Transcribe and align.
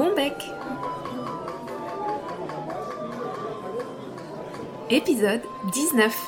Bon 0.00 0.14
bec 0.14 0.32
Épisode 4.88 5.42
19 5.74 6.26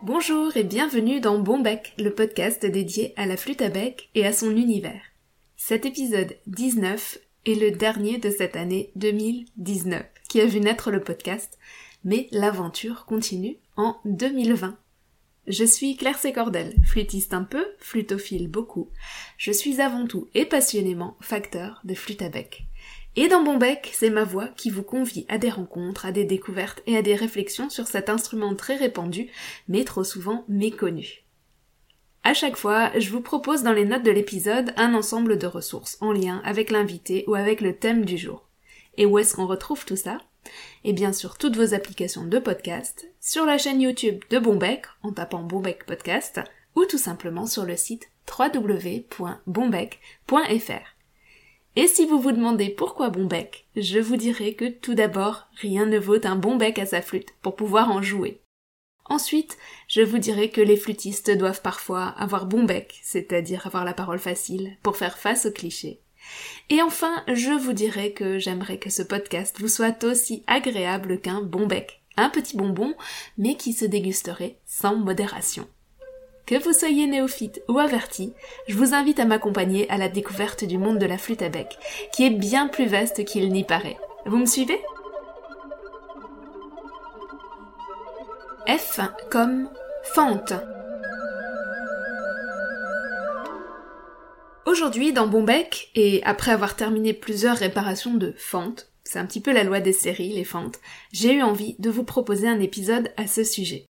Bonjour 0.00 0.56
et 0.56 0.64
bienvenue 0.64 1.20
dans 1.20 1.38
Bon 1.38 1.60
bec, 1.60 1.92
le 1.98 2.08
podcast 2.14 2.64
dédié 2.64 3.12
à 3.18 3.26
la 3.26 3.36
flûte 3.36 3.60
à 3.60 3.68
bec 3.68 4.08
et 4.14 4.24
à 4.24 4.32
son 4.32 4.56
univers. 4.56 5.02
Cet 5.58 5.84
épisode 5.84 6.38
19 6.46 7.18
est 7.44 7.54
le 7.54 7.70
dernier 7.72 8.16
de 8.16 8.30
cette 8.30 8.56
année 8.56 8.90
2019 8.96 10.06
qui 10.30 10.40
a 10.40 10.46
vu 10.46 10.60
naître 10.60 10.90
le 10.90 11.02
podcast, 11.02 11.58
mais 12.04 12.28
l'aventure 12.32 13.04
continue 13.04 13.58
en 13.76 13.98
2020. 14.06 14.78
Je 15.46 15.64
suis 15.64 15.96
Claire 15.96 16.16
Sécordel, 16.16 16.74
flûtiste 16.86 17.34
un 17.34 17.44
peu, 17.44 17.66
flutophile 17.78 18.48
beaucoup. 18.48 18.88
Je 19.36 19.52
suis 19.52 19.82
avant 19.82 20.06
tout 20.06 20.26
et 20.32 20.46
passionnément 20.46 21.18
facteur 21.20 21.82
de 21.84 21.92
flûte 21.92 22.22
à 22.22 22.30
bec. 22.30 22.64
Et 23.16 23.28
dans 23.28 23.44
Bon 23.44 23.58
Bec, 23.58 23.90
c'est 23.92 24.08
ma 24.08 24.24
voix 24.24 24.48
qui 24.48 24.70
vous 24.70 24.82
convie 24.82 25.26
à 25.28 25.36
des 25.36 25.50
rencontres, 25.50 26.06
à 26.06 26.12
des 26.12 26.24
découvertes 26.24 26.82
et 26.86 26.96
à 26.96 27.02
des 27.02 27.14
réflexions 27.14 27.68
sur 27.68 27.86
cet 27.86 28.08
instrument 28.08 28.54
très 28.54 28.76
répandu, 28.76 29.28
mais 29.68 29.84
trop 29.84 30.02
souvent 30.02 30.44
méconnu. 30.48 31.24
À 32.22 32.32
chaque 32.32 32.56
fois, 32.56 32.90
je 32.98 33.10
vous 33.10 33.20
propose 33.20 33.62
dans 33.62 33.74
les 33.74 33.84
notes 33.84 34.02
de 34.02 34.10
l'épisode 34.10 34.72
un 34.78 34.94
ensemble 34.94 35.38
de 35.38 35.46
ressources 35.46 35.98
en 36.00 36.10
lien 36.10 36.40
avec 36.44 36.70
l'invité 36.70 37.24
ou 37.28 37.34
avec 37.34 37.60
le 37.60 37.76
thème 37.76 38.06
du 38.06 38.16
jour. 38.16 38.48
Et 38.96 39.04
où 39.04 39.18
est-ce 39.18 39.36
qu'on 39.36 39.46
retrouve 39.46 39.84
tout 39.84 39.96
ça? 39.96 40.18
Et 40.84 40.92
bien 40.92 41.12
sûr 41.12 41.38
toutes 41.38 41.56
vos 41.56 41.74
applications 41.74 42.24
de 42.24 42.38
podcast, 42.38 43.08
sur 43.20 43.44
la 43.44 43.58
chaîne 43.58 43.80
YouTube 43.80 44.22
de 44.30 44.38
Bombec 44.38 44.86
en 45.02 45.12
tapant 45.12 45.42
Bombec 45.42 45.84
Podcast 45.86 46.40
ou 46.76 46.84
tout 46.84 46.98
simplement 46.98 47.46
sur 47.46 47.64
le 47.64 47.76
site 47.76 48.08
www.bombec.fr. 48.28 50.94
Et 51.76 51.88
si 51.88 52.06
vous 52.06 52.20
vous 52.20 52.32
demandez 52.32 52.70
pourquoi 52.70 53.10
Bombec, 53.10 53.66
je 53.76 53.98
vous 53.98 54.16
dirai 54.16 54.54
que 54.54 54.68
tout 54.68 54.94
d'abord, 54.94 55.48
rien 55.60 55.86
ne 55.86 55.98
vaut 55.98 56.24
un 56.24 56.36
bon 56.36 56.56
bec 56.56 56.78
à 56.78 56.86
sa 56.86 57.02
flûte 57.02 57.34
pour 57.42 57.56
pouvoir 57.56 57.90
en 57.90 58.00
jouer. 58.00 58.40
Ensuite, 59.06 59.58
je 59.88 60.00
vous 60.00 60.18
dirai 60.18 60.50
que 60.50 60.60
les 60.60 60.76
flûtistes 60.76 61.30
doivent 61.30 61.62
parfois 61.62 62.14
avoir 62.16 62.46
bon 62.46 62.64
bec, 62.64 63.00
c'est-à-dire 63.02 63.66
avoir 63.66 63.84
la 63.84 63.92
parole 63.92 64.20
facile, 64.20 64.76
pour 64.82 64.96
faire 64.96 65.18
face 65.18 65.46
aux 65.46 65.52
clichés. 65.52 66.00
Et 66.70 66.82
enfin, 66.82 67.22
je 67.28 67.50
vous 67.50 67.72
dirai 67.72 68.12
que 68.12 68.38
j'aimerais 68.38 68.78
que 68.78 68.90
ce 68.90 69.02
podcast 69.02 69.56
vous 69.60 69.68
soit 69.68 70.04
aussi 70.04 70.42
agréable 70.46 71.20
qu'un 71.20 71.42
bon 71.42 71.66
bec, 71.66 72.02
un 72.16 72.30
petit 72.30 72.56
bonbon, 72.56 72.94
mais 73.38 73.56
qui 73.56 73.72
se 73.72 73.84
dégusterait 73.84 74.56
sans 74.66 74.96
modération. 74.96 75.68
Que 76.46 76.62
vous 76.62 76.72
soyez 76.72 77.06
néophyte 77.06 77.62
ou 77.68 77.78
averti, 77.78 78.34
je 78.68 78.76
vous 78.76 78.92
invite 78.92 79.18
à 79.18 79.24
m'accompagner 79.24 79.88
à 79.90 79.96
la 79.96 80.08
découverte 80.08 80.64
du 80.64 80.76
monde 80.76 80.98
de 80.98 81.06
la 81.06 81.16
flûte 81.16 81.42
à 81.42 81.48
bec, 81.48 81.78
qui 82.12 82.26
est 82.26 82.30
bien 82.30 82.68
plus 82.68 82.86
vaste 82.86 83.24
qu'il 83.24 83.50
n'y 83.50 83.64
paraît. 83.64 83.96
Vous 84.26 84.36
me 84.36 84.46
suivez? 84.46 84.80
F 88.66 89.00
comme 89.30 89.68
fente. 90.14 90.52
Aujourd'hui, 94.74 95.12
dans 95.12 95.28
Bombec, 95.28 95.92
et 95.94 96.20
après 96.24 96.50
avoir 96.50 96.74
terminé 96.74 97.12
plusieurs 97.12 97.56
réparations 97.56 98.14
de 98.14 98.34
fentes, 98.36 98.90
c'est 99.04 99.20
un 99.20 99.24
petit 99.24 99.40
peu 99.40 99.52
la 99.52 99.62
loi 99.62 99.78
des 99.78 99.92
séries, 99.92 100.32
les 100.32 100.42
fentes, 100.42 100.80
j'ai 101.12 101.34
eu 101.34 101.42
envie 101.42 101.76
de 101.78 101.90
vous 101.90 102.02
proposer 102.02 102.48
un 102.48 102.58
épisode 102.58 103.12
à 103.16 103.28
ce 103.28 103.44
sujet. 103.44 103.86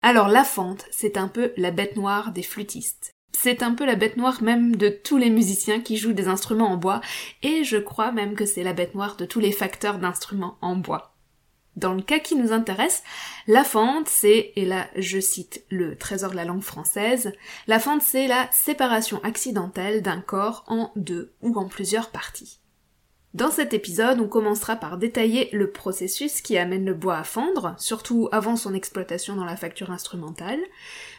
Alors 0.00 0.28
la 0.28 0.42
fente, 0.42 0.86
c'est 0.90 1.18
un 1.18 1.28
peu 1.28 1.52
la 1.58 1.70
bête 1.70 1.96
noire 1.96 2.32
des 2.32 2.42
flûtistes. 2.42 3.10
C'est 3.36 3.62
un 3.62 3.74
peu 3.74 3.84
la 3.84 3.94
bête 3.94 4.16
noire 4.16 4.42
même 4.42 4.74
de 4.74 4.88
tous 4.88 5.18
les 5.18 5.28
musiciens 5.28 5.82
qui 5.82 5.98
jouent 5.98 6.14
des 6.14 6.28
instruments 6.28 6.72
en 6.72 6.78
bois, 6.78 7.02
et 7.42 7.62
je 7.62 7.76
crois 7.76 8.10
même 8.10 8.36
que 8.36 8.46
c'est 8.46 8.64
la 8.64 8.72
bête 8.72 8.94
noire 8.94 9.16
de 9.16 9.26
tous 9.26 9.38
les 9.38 9.52
facteurs 9.52 9.98
d'instruments 9.98 10.56
en 10.62 10.76
bois. 10.76 11.09
Dans 11.80 11.94
le 11.94 12.02
cas 12.02 12.18
qui 12.18 12.36
nous 12.36 12.52
intéresse, 12.52 13.02
la 13.46 13.64
fente, 13.64 14.06
c'est, 14.06 14.52
et 14.54 14.66
là 14.66 14.86
je 14.96 15.18
cite 15.18 15.64
le 15.70 15.96
trésor 15.96 16.30
de 16.30 16.36
la 16.36 16.44
langue 16.44 16.60
française, 16.60 17.32
la 17.68 17.78
fente 17.78 18.02
c'est 18.02 18.26
la 18.26 18.50
séparation 18.52 19.18
accidentelle 19.24 20.02
d'un 20.02 20.20
corps 20.20 20.62
en 20.66 20.92
deux 20.94 21.32
ou 21.40 21.56
en 21.56 21.68
plusieurs 21.68 22.10
parties. 22.10 22.60
Dans 23.32 23.50
cet 23.50 23.72
épisode, 23.72 24.20
on 24.20 24.28
commencera 24.28 24.76
par 24.76 24.98
détailler 24.98 25.48
le 25.52 25.70
processus 25.70 26.42
qui 26.42 26.58
amène 26.58 26.84
le 26.84 26.92
bois 26.92 27.16
à 27.16 27.24
fendre, 27.24 27.76
surtout 27.78 28.28
avant 28.30 28.56
son 28.56 28.74
exploitation 28.74 29.34
dans 29.34 29.46
la 29.46 29.56
facture 29.56 29.90
instrumentale, 29.90 30.60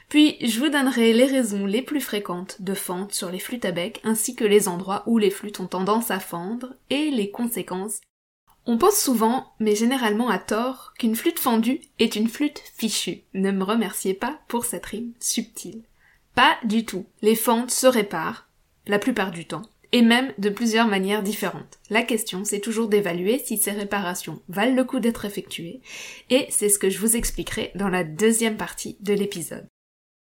puis 0.09 0.37
je 0.45 0.59
vous 0.59 0.69
donnerai 0.69 1.13
les 1.13 1.25
raisons 1.25 1.65
les 1.65 1.81
plus 1.81 2.01
fréquentes 2.01 2.61
de 2.61 2.75
fente 2.75 3.13
sur 3.13 3.31
les 3.31 3.39
flûtes 3.39 3.65
à 3.65 3.71
bec, 3.71 3.99
ainsi 4.03 4.35
que 4.35 4.43
les 4.43 4.67
endroits 4.67 5.01
où 5.07 5.17
les 5.17 5.31
flûtes 5.31 5.59
ont 5.59 5.67
tendance 5.67 6.11
à 6.11 6.19
fendre, 6.19 6.75
et 6.91 7.09
les 7.09 7.31
conséquences 7.31 8.01
on 8.65 8.77
pense 8.77 8.97
souvent, 8.97 9.53
mais 9.59 9.75
généralement 9.75 10.29
à 10.29 10.37
tort, 10.37 10.93
qu'une 10.99 11.15
flûte 11.15 11.39
fendue 11.39 11.81
est 11.99 12.15
une 12.15 12.29
flûte 12.29 12.61
fichue. 12.75 13.23
Ne 13.33 13.51
me 13.51 13.63
remerciez 13.63 14.13
pas 14.13 14.39
pour 14.47 14.65
cette 14.65 14.85
rime 14.85 15.13
subtile. 15.19 15.81
Pas 16.35 16.57
du 16.63 16.85
tout. 16.85 17.05
Les 17.21 17.35
fentes 17.35 17.71
se 17.71 17.87
réparent, 17.87 18.47
la 18.85 18.99
plupart 18.99 19.31
du 19.31 19.45
temps, 19.45 19.63
et 19.91 20.03
même 20.03 20.31
de 20.37 20.49
plusieurs 20.49 20.87
manières 20.87 21.23
différentes. 21.23 21.79
La 21.89 22.03
question, 22.03 22.45
c'est 22.45 22.59
toujours 22.59 22.87
d'évaluer 22.87 23.39
si 23.39 23.57
ces 23.57 23.71
réparations 23.71 24.41
valent 24.47 24.75
le 24.75 24.83
coup 24.83 24.99
d'être 24.99 25.25
effectuées, 25.25 25.81
et 26.29 26.45
c'est 26.49 26.69
ce 26.69 26.79
que 26.79 26.89
je 26.89 26.99
vous 26.99 27.15
expliquerai 27.15 27.71
dans 27.75 27.89
la 27.89 28.03
deuxième 28.03 28.57
partie 28.57 28.95
de 29.01 29.13
l'épisode. 29.13 29.67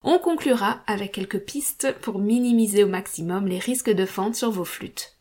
On 0.04 0.20
conclura 0.20 0.84
avec 0.88 1.14
quelques 1.14 1.40
pistes 1.40 1.94
pour 2.02 2.20
minimiser 2.20 2.84
au 2.84 2.88
maximum 2.88 3.48
les 3.48 3.60
risques 3.60 3.90
de 3.90 4.06
fente 4.06 4.36
sur 4.36 4.52
vos 4.52 4.66
flûtes. 4.66 5.15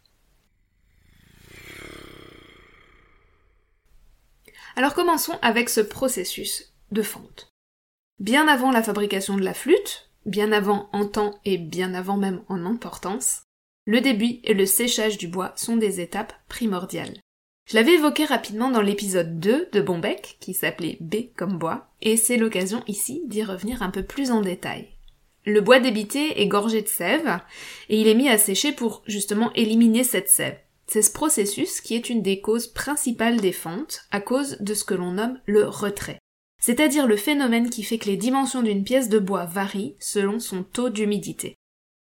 Alors 4.77 4.95
commençons 4.95 5.39
avec 5.41 5.69
ce 5.69 5.81
processus 5.81 6.73
de 6.91 7.03
fente. 7.03 7.49
Bien 8.19 8.49
avant 8.49 8.73
la 8.73 8.83
fabrication 8.83 9.37
de 9.37 9.45
la 9.45 9.55
flûte, 9.55 10.11
bien 10.27 10.51
avant 10.51 10.89
en 10.93 11.07
temps 11.07 11.39
et 11.45 11.59
bien 11.59 11.95
avant 11.95 12.17
même 12.17 12.43
en 12.49 12.67
importance, 12.67 13.43
le 13.87 14.01
début 14.01 14.41
et 14.43 14.55
le 14.55 14.67
séchage 14.67 15.19
du 15.19 15.29
bois 15.29 15.53
sont 15.57 15.77
des 15.77 16.01
étapes 16.01 16.33
primordiales. 16.49 17.19
Je 17.69 17.77
l'avais 17.77 17.95
évoqué 17.95 18.25
rapidement 18.25 18.71
dans 18.71 18.81
l'épisode 18.81 19.39
2 19.39 19.69
de 19.73 19.81
Bombec, 19.81 20.37
qui 20.41 20.55
s'appelait 20.55 20.99
B 21.01 21.33
comme 21.37 21.59
bois, 21.59 21.89
et 22.03 22.17
c'est 22.17 22.37
l'occasion 22.37 22.83
ici 22.87 23.23
d'y 23.27 23.43
revenir 23.43 23.83
un 23.83 23.91
peu 23.91 24.03
plus 24.03 24.31
en 24.31 24.41
détail. 24.41 24.89
Le 25.47 25.61
bois 25.61 25.81
débité 25.81 26.41
est 26.41 26.49
gorgé 26.49 26.83
de 26.83 26.89
sève, 26.89 27.41
et 27.89 28.01
il 28.01 28.09
est 28.09 28.15
mis 28.15 28.29
à 28.29 28.39
sécher 28.39 28.73
pour 28.73 29.03
justement 29.07 29.53
éliminer 29.55 30.05
cette 30.05 30.29
sève. 30.29 30.59
C'est 30.87 31.03
ce 31.03 31.13
processus 31.13 31.81
qui 31.81 31.95
est 31.95 32.11
une 32.11 32.23
des 32.23 32.41
causes 32.41 32.67
principales 32.67 33.41
des 33.41 33.53
fentes, 33.53 34.07
à 34.11 34.21
cause 34.21 34.59
de 34.61 34.75
ce 34.75 34.85
que 34.85 34.95
l'on 34.95 35.13
nomme 35.13 35.41
le 35.47 35.67
retrait. 35.67 36.19
C'est-à-dire 36.61 37.07
le 37.07 37.17
phénomène 37.17 37.71
qui 37.71 37.83
fait 37.83 37.99
que 37.99 38.09
les 38.09 38.17
dimensions 38.17 38.63
d'une 38.63 38.85
pièce 38.85 39.09
de 39.09 39.19
bois 39.19 39.45
varient 39.45 39.97
selon 39.99 40.39
son 40.41 40.63
taux 40.63 40.91
d'humidité. 40.91 41.55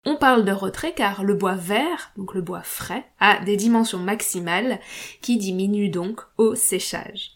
On 0.06 0.18
parle 0.18 0.46
de 0.46 0.52
retrait 0.52 0.94
car 0.94 1.24
le 1.24 1.34
bois 1.34 1.56
vert, 1.56 2.12
donc 2.16 2.36
le 2.36 2.42
bois 2.42 2.62
frais, 2.62 3.06
a 3.20 3.40
des 3.44 3.58
dimensions 3.58 3.98
maximales 3.98 4.80
qui 5.22 5.38
diminuent 5.38 5.90
donc 5.90 6.22
au 6.38 6.54
séchage. 6.54 7.32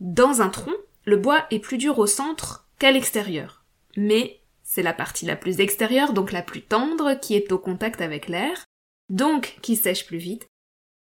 Dans 0.00 0.42
un 0.42 0.50
tronc, 0.50 0.74
le 1.06 1.16
bois 1.16 1.46
est 1.50 1.60
plus 1.60 1.78
dur 1.78 1.98
au 1.98 2.06
centre 2.06 2.68
qu'à 2.78 2.92
l'extérieur. 2.92 3.64
Mais 3.96 4.40
c'est 4.62 4.82
la 4.82 4.92
partie 4.92 5.24
la 5.24 5.34
plus 5.34 5.60
extérieure, 5.60 6.12
donc 6.12 6.30
la 6.30 6.42
plus 6.42 6.60
tendre, 6.60 7.14
qui 7.14 7.34
est 7.34 7.50
au 7.52 7.58
contact 7.58 8.02
avec 8.02 8.28
l'air, 8.28 8.64
donc 9.08 9.58
qui 9.62 9.76
sèche 9.76 10.06
plus 10.06 10.18
vite, 10.18 10.46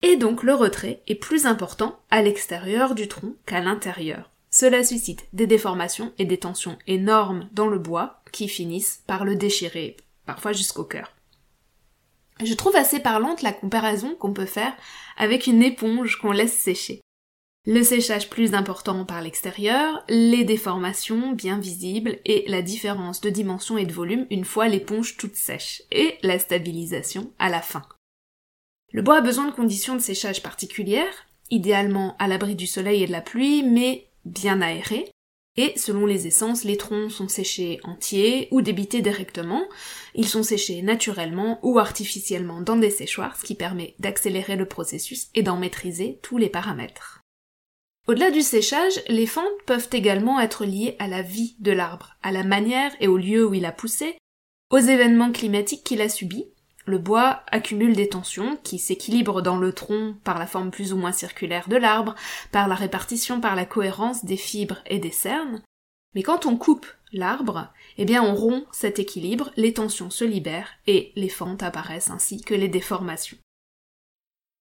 et 0.02 0.18
donc 0.18 0.44
le 0.44 0.54
retrait 0.54 1.02
est 1.08 1.16
plus 1.16 1.46
important 1.46 2.00
à 2.12 2.22
l'extérieur 2.22 2.96
du 2.96 3.08
tronc 3.08 3.36
qu'à 3.46 3.62
l'intérieur. 3.62 4.32
Cela 4.52 4.84
suscite 4.84 5.26
des 5.34 5.48
déformations 5.48 6.14
et 6.18 6.26
des 6.26 6.38
tensions 6.38 6.78
énormes 6.88 7.50
dans 7.52 7.68
le 7.68 7.80
bois 7.80 8.22
qui 8.32 8.48
finissent 8.48 9.04
par 9.08 9.26
le 9.26 9.36
déchirer, 9.36 9.98
parfois 10.26 10.54
jusqu'au 10.54 10.84
cœur. 10.86 11.12
Je 12.44 12.54
trouve 12.54 12.76
assez 12.76 13.00
parlante 13.00 13.42
la 13.42 13.54
comparaison 13.54 14.16
qu'on 14.16 14.34
peut 14.34 14.46
faire 14.46 14.74
avec 15.18 15.48
une 15.48 15.64
éponge 15.64 16.18
qu'on 16.18 16.32
laisse 16.32 16.54
sécher. 16.54 17.02
Le 17.66 17.82
séchage 17.82 18.30
plus 18.30 18.54
important 18.54 19.06
par 19.06 19.22
l'extérieur, 19.22 20.04
les 20.08 20.44
déformations 20.44 21.32
bien 21.32 21.58
visibles 21.58 22.20
et 22.24 22.46
la 22.48 22.62
différence 22.62 23.22
de 23.22 23.32
dimension 23.32 23.78
et 23.78 23.86
de 23.86 23.94
volume 23.94 24.28
une 24.30 24.46
fois 24.46 24.68
l'éponge 24.68 25.18
toute 25.18 25.36
sèche, 25.36 25.82
et 25.92 26.20
la 26.22 26.38
stabilisation 26.38 27.34
à 27.40 27.50
la 27.50 27.62
fin. 27.62 27.82
Le 28.92 29.02
bois 29.02 29.18
a 29.18 29.22
besoin 29.22 29.48
de 29.48 29.56
conditions 29.56 29.96
de 29.96 30.02
séchage 30.02 30.42
particulières, 30.42 31.28
idéalement 31.52 32.16
à 32.20 32.28
l'abri 32.28 32.56
du 32.56 32.68
soleil 32.68 33.04
et 33.04 33.08
de 33.08 33.12
la 33.12 33.22
pluie, 33.22 33.64
mais 33.64 34.08
bien 34.26 34.62
aérées, 34.62 35.12
et 35.58 35.74
selon 35.78 36.06
les 36.06 36.28
essences, 36.28 36.66
les 36.66 36.76
troncs 36.76 37.12
sont 37.12 37.30
séchés 37.30 37.80
entiers 37.84 38.50
ou 38.52 38.62
débités 38.62 39.02
directement, 39.02 39.64
ils 40.14 40.28
sont 40.28 40.44
séchés 40.44 40.82
naturellement 40.82 41.60
ou 41.64 41.80
artificiellement 41.80 42.60
dans 42.62 42.76
des 42.76 42.90
séchoirs, 42.90 43.38
ce 43.38 43.46
qui 43.46 43.56
permet 43.56 43.96
d'accélérer 44.00 44.58
le 44.58 44.68
processus 44.68 45.30
et 45.34 45.44
d'en 45.44 45.58
maîtriser 45.58 46.20
tous 46.22 46.38
les 46.38 46.50
paramètres. 46.50 47.22
Au-delà 48.08 48.32
du 48.32 48.42
séchage, 48.42 49.02
les 49.08 49.26
fentes 49.26 49.46
peuvent 49.66 49.88
également 49.94 50.40
être 50.40 50.66
liées 50.66 50.96
à 51.00 51.08
la 51.08 51.22
vie 51.22 51.56
de 51.60 51.72
l'arbre, 51.72 52.18
à 52.22 52.32
la 52.32 52.44
manière 52.44 52.92
et 53.00 53.08
au 53.08 53.18
lieu 53.18 53.48
où 53.48 53.54
il 53.54 53.66
a 53.66 53.72
poussé, 53.72 54.18
aux 54.72 54.78
événements 54.78 55.32
climatiques 55.32 55.86
qu'il 55.86 56.02
a 56.02 56.10
subis, 56.10 56.48
Le 56.86 57.00
bois 57.00 57.42
accumule 57.52 57.96
des 57.96 58.10
tensions 58.10 58.58
qui 58.64 58.78
s'équilibrent 58.78 59.42
dans 59.42 59.58
le 59.58 59.74
tronc 59.74 60.16
par 60.24 60.38
la 60.38 60.46
forme 60.46 60.70
plus 60.70 60.94
ou 60.94 60.98
moins 60.98 61.12
circulaire 61.12 61.68
de 61.68 61.78
l'arbre, 61.78 62.14
par 62.52 62.68
la 62.68 62.76
répartition, 62.76 63.42
par 63.42 63.56
la 63.56 63.66
cohérence 63.66 64.24
des 64.24 64.38
fibres 64.38 64.82
et 64.86 65.00
des 65.00 65.12
cernes. 65.12 65.64
Mais 66.14 66.22
quand 66.22 66.46
on 66.46 66.58
coupe 66.58 66.86
l'arbre, 67.12 67.74
eh 67.98 68.06
bien 68.06 68.24
on 68.24 68.36
rompt 68.36 68.68
cet 68.72 69.00
équilibre, 69.00 69.52
les 69.58 69.74
tensions 69.74 70.12
se 70.12 70.24
libèrent 70.24 70.74
et 70.86 71.12
les 71.16 71.30
fentes 71.30 71.64
apparaissent 71.64 72.12
ainsi 72.12 72.42
que 72.42 72.54
les 72.54 72.70
déformations. 72.70 73.38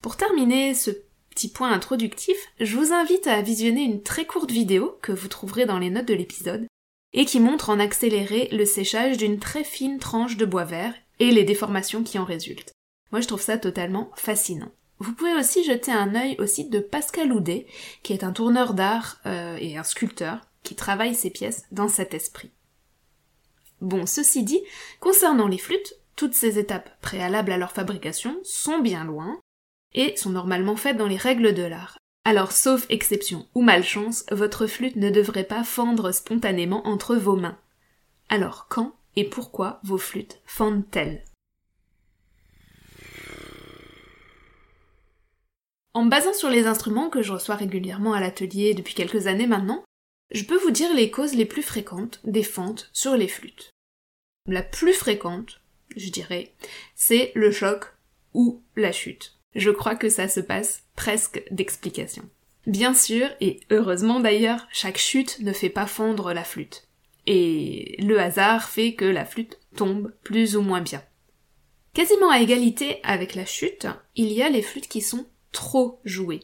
Pour 0.03 0.17
terminer 0.17 0.75
ce 0.75 0.91
petit 1.31 1.51
point 1.51 1.73
introductif, 1.73 2.37
je 2.59 2.77
vous 2.77 2.93
invite 2.93 3.27
à 3.27 3.43
visionner 3.43 3.83
une 3.83 4.03
très 4.03 4.25
courte 4.25 4.51
vidéo 4.51 4.99
que 5.03 5.13
vous 5.13 5.29
trouverez 5.29 5.67
dans 5.67 5.79
les 5.79 5.91
notes 5.91 6.09
de 6.09 6.15
l'épisode 6.15 6.67
et 7.13 7.27
qui 7.27 7.39
montre 7.39 7.71
en 7.71 7.81
accéléré 7.81 8.49
le 8.51 8.65
séchage 8.65 9.19
d'une 9.19 9.39
très 9.39 9.65
fine 9.65 9.99
tranche 9.99 10.37
de 10.37 10.45
bois 10.45 10.65
vert 10.65 10.95
et 11.19 11.31
les 11.31 11.45
déformations 11.45 12.03
qui 12.03 12.19
en 12.19 12.25
résultent. 12.25 12.73
Moi 13.13 13.21
je 13.21 13.29
trouve 13.29 13.43
ça 13.43 13.59
totalement 13.59 14.11
fascinant. 14.17 14.73
Vous 14.99 15.13
pouvez 15.13 15.35
aussi 15.35 15.65
jeter 15.65 15.93
un 15.93 16.15
œil 16.15 16.37
au 16.39 16.47
site 16.47 16.71
de 16.71 16.79
Pascal 16.79 17.33
Houdet, 17.33 17.67
qui 18.03 18.13
est 18.13 18.25
un 18.25 18.33
tourneur 18.33 18.75
d'art 18.75 19.19
euh, 19.27 19.57
et 19.61 19.77
un 19.77 19.83
sculpteur, 19.83 20.41
qui 20.63 20.75
travaille 20.75 21.15
ses 21.15 21.31
pièces 21.31 21.65
dans 21.73 21.89
cet 21.89 22.15
esprit. 22.15 22.51
Bon, 23.81 24.07
ceci 24.07 24.45
dit, 24.45 24.63
concernant 25.01 25.49
les 25.49 25.59
flûtes, 25.59 25.95
toutes 26.17 26.35
ces 26.35 26.59
étapes 26.59 26.91
préalables 27.01 27.53
à 27.53 27.59
leur 27.59 27.73
fabrication 27.73 28.39
sont 28.45 28.79
bien 28.79 29.05
loin, 29.05 29.39
et 29.95 30.17
sont 30.17 30.31
normalement 30.31 30.77
faites 30.77 30.97
dans 30.97 31.07
les 31.07 31.17
règles 31.17 31.55
de 31.55 31.63
l'art. 31.63 31.99
Alors, 32.25 32.53
sauf 32.53 32.87
exception 32.89 33.47
ou 33.55 33.63
malchance, 33.63 34.25
votre 34.31 34.67
flûte 34.67 34.97
ne 34.97 35.11
devrait 35.11 35.45
pas 35.45 35.63
fendre 35.63 36.11
spontanément 36.13 36.87
entre 36.87 37.17
vos 37.17 37.37
mains. 37.37 37.59
Alors, 38.29 38.67
quand 38.69 38.95
et 39.17 39.25
pourquoi 39.25 39.81
vos 39.85 39.99
flûtes 39.99 40.41
fendent-elles 40.45 41.25
En 45.95 46.05
me 46.05 46.11
basant 46.11 46.33
sur 46.33 46.51
les 46.51 46.67
instruments 46.67 47.09
que 47.09 47.23
je 47.23 47.33
reçois 47.33 47.55
régulièrement 47.55 48.15
à 48.15 48.21
l'atelier 48.21 48.75
depuis 48.75 48.95
quelques 48.95 49.29
années 49.29 49.47
maintenant, 49.47 49.85
je 50.33 50.45
peux 50.45 50.57
vous 50.57 50.73
dire 50.73 50.93
les 50.93 51.11
causes 51.11 51.35
les 51.35 51.45
plus 51.45 51.63
fréquentes 51.63 52.21
des 52.25 52.43
fentes 52.43 52.91
sur 52.93 53.17
les 53.17 53.29
flûtes. 53.29 53.71
La 54.49 54.63
plus 54.63 54.93
fréquente, 54.93 55.61
je 55.97 56.11
dirais, 56.11 56.53
c'est 56.97 57.31
le 57.35 57.53
choc 57.53 57.95
ou 58.35 58.63
la 58.75 58.91
chute. 58.91 59.37
Je 59.55 59.71
crois 59.71 59.95
que 59.95 60.09
ça 60.09 60.27
se 60.27 60.41
passe 60.41 60.83
presque 60.97 61.45
d'explication. 61.53 62.29
Bien 62.67 62.95
sûr, 62.95 63.29
et 63.41 63.61
heureusement 63.71 64.21
d'ailleurs, 64.21 64.67
chaque 64.73 64.99
chute 64.99 65.39
ne 65.41 65.53
fait 65.53 65.71
pas 65.71 65.87
fondre 65.87 66.33
la 66.33 66.45
flûte. 66.45 66.89
Et 67.27 67.97
le 68.01 68.21
hasard 68.21 68.69
fait 68.69 68.95
que 68.95 69.05
la 69.05 69.25
flûte 69.25 69.59
tombe 69.77 70.13
plus 70.23 70.57
ou 70.57 70.63
moins 70.63 70.81
bien. 70.81 71.03
Quasiment 71.95 72.31
à 72.31 72.41
égalité 72.41 73.01
avec 73.03 73.35
la 73.35 73.47
chute, 73.47 73.87
il 74.17 74.33
y 74.33 74.43
a 74.43 74.49
les 74.49 74.63
flûtes 74.63 74.89
qui 74.89 75.01
sont 75.01 75.27
trop 75.53 76.01
jouées. 76.05 76.43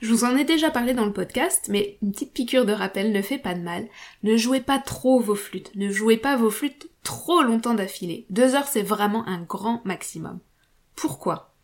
Je 0.00 0.08
vous 0.12 0.24
en 0.24 0.36
ai 0.36 0.44
déjà 0.44 0.70
parlé 0.70 0.94
dans 0.94 1.04
le 1.04 1.12
podcast, 1.12 1.66
mais 1.68 1.98
une 2.02 2.12
petite 2.12 2.32
piqûre 2.32 2.66
de 2.66 2.72
rappel 2.72 3.12
ne 3.12 3.22
fait 3.22 3.38
pas 3.38 3.54
de 3.54 3.62
mal. 3.62 3.88
Ne 4.24 4.36
jouez 4.36 4.60
pas 4.60 4.78
trop 4.78 5.20
vos 5.20 5.36
flûtes, 5.36 5.72
ne 5.76 5.90
jouez 5.90 6.16
pas 6.16 6.36
vos 6.36 6.50
flûtes 6.50 6.88
trop 7.02 7.42
longtemps 7.42 7.74
d'affilée. 7.74 8.26
Deux 8.30 8.54
heures 8.54 8.66
c'est 8.66 8.82
vraiment 8.82 9.26
un 9.28 9.42
grand 9.42 9.80
maximum. 9.84 10.40
Pourquoi? 10.96 11.54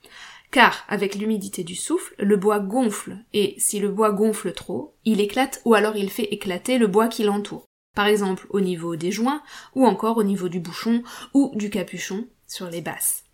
Car 0.50 0.84
avec 0.88 1.14
l'humidité 1.14 1.62
du 1.62 1.74
souffle, 1.74 2.14
le 2.18 2.36
bois 2.36 2.60
gonfle, 2.60 3.18
et 3.34 3.54
si 3.58 3.80
le 3.80 3.88
bois 3.88 4.12
gonfle 4.12 4.52
trop, 4.52 4.94
il 5.04 5.20
éclate 5.20 5.60
ou 5.64 5.74
alors 5.74 5.96
il 5.96 6.10
fait 6.10 6.32
éclater 6.32 6.78
le 6.78 6.86
bois 6.86 7.08
qui 7.08 7.22
l'entoure. 7.22 7.67
Par 7.94 8.06
exemple 8.06 8.46
au 8.50 8.60
niveau 8.60 8.96
des 8.96 9.10
joints, 9.10 9.42
ou 9.74 9.86
encore 9.86 10.16
au 10.16 10.22
niveau 10.22 10.48
du 10.48 10.60
bouchon 10.60 11.02
ou 11.34 11.52
du 11.54 11.70
capuchon 11.70 12.26
sur 12.46 12.70
les 12.70 12.80
basses. 12.80 13.24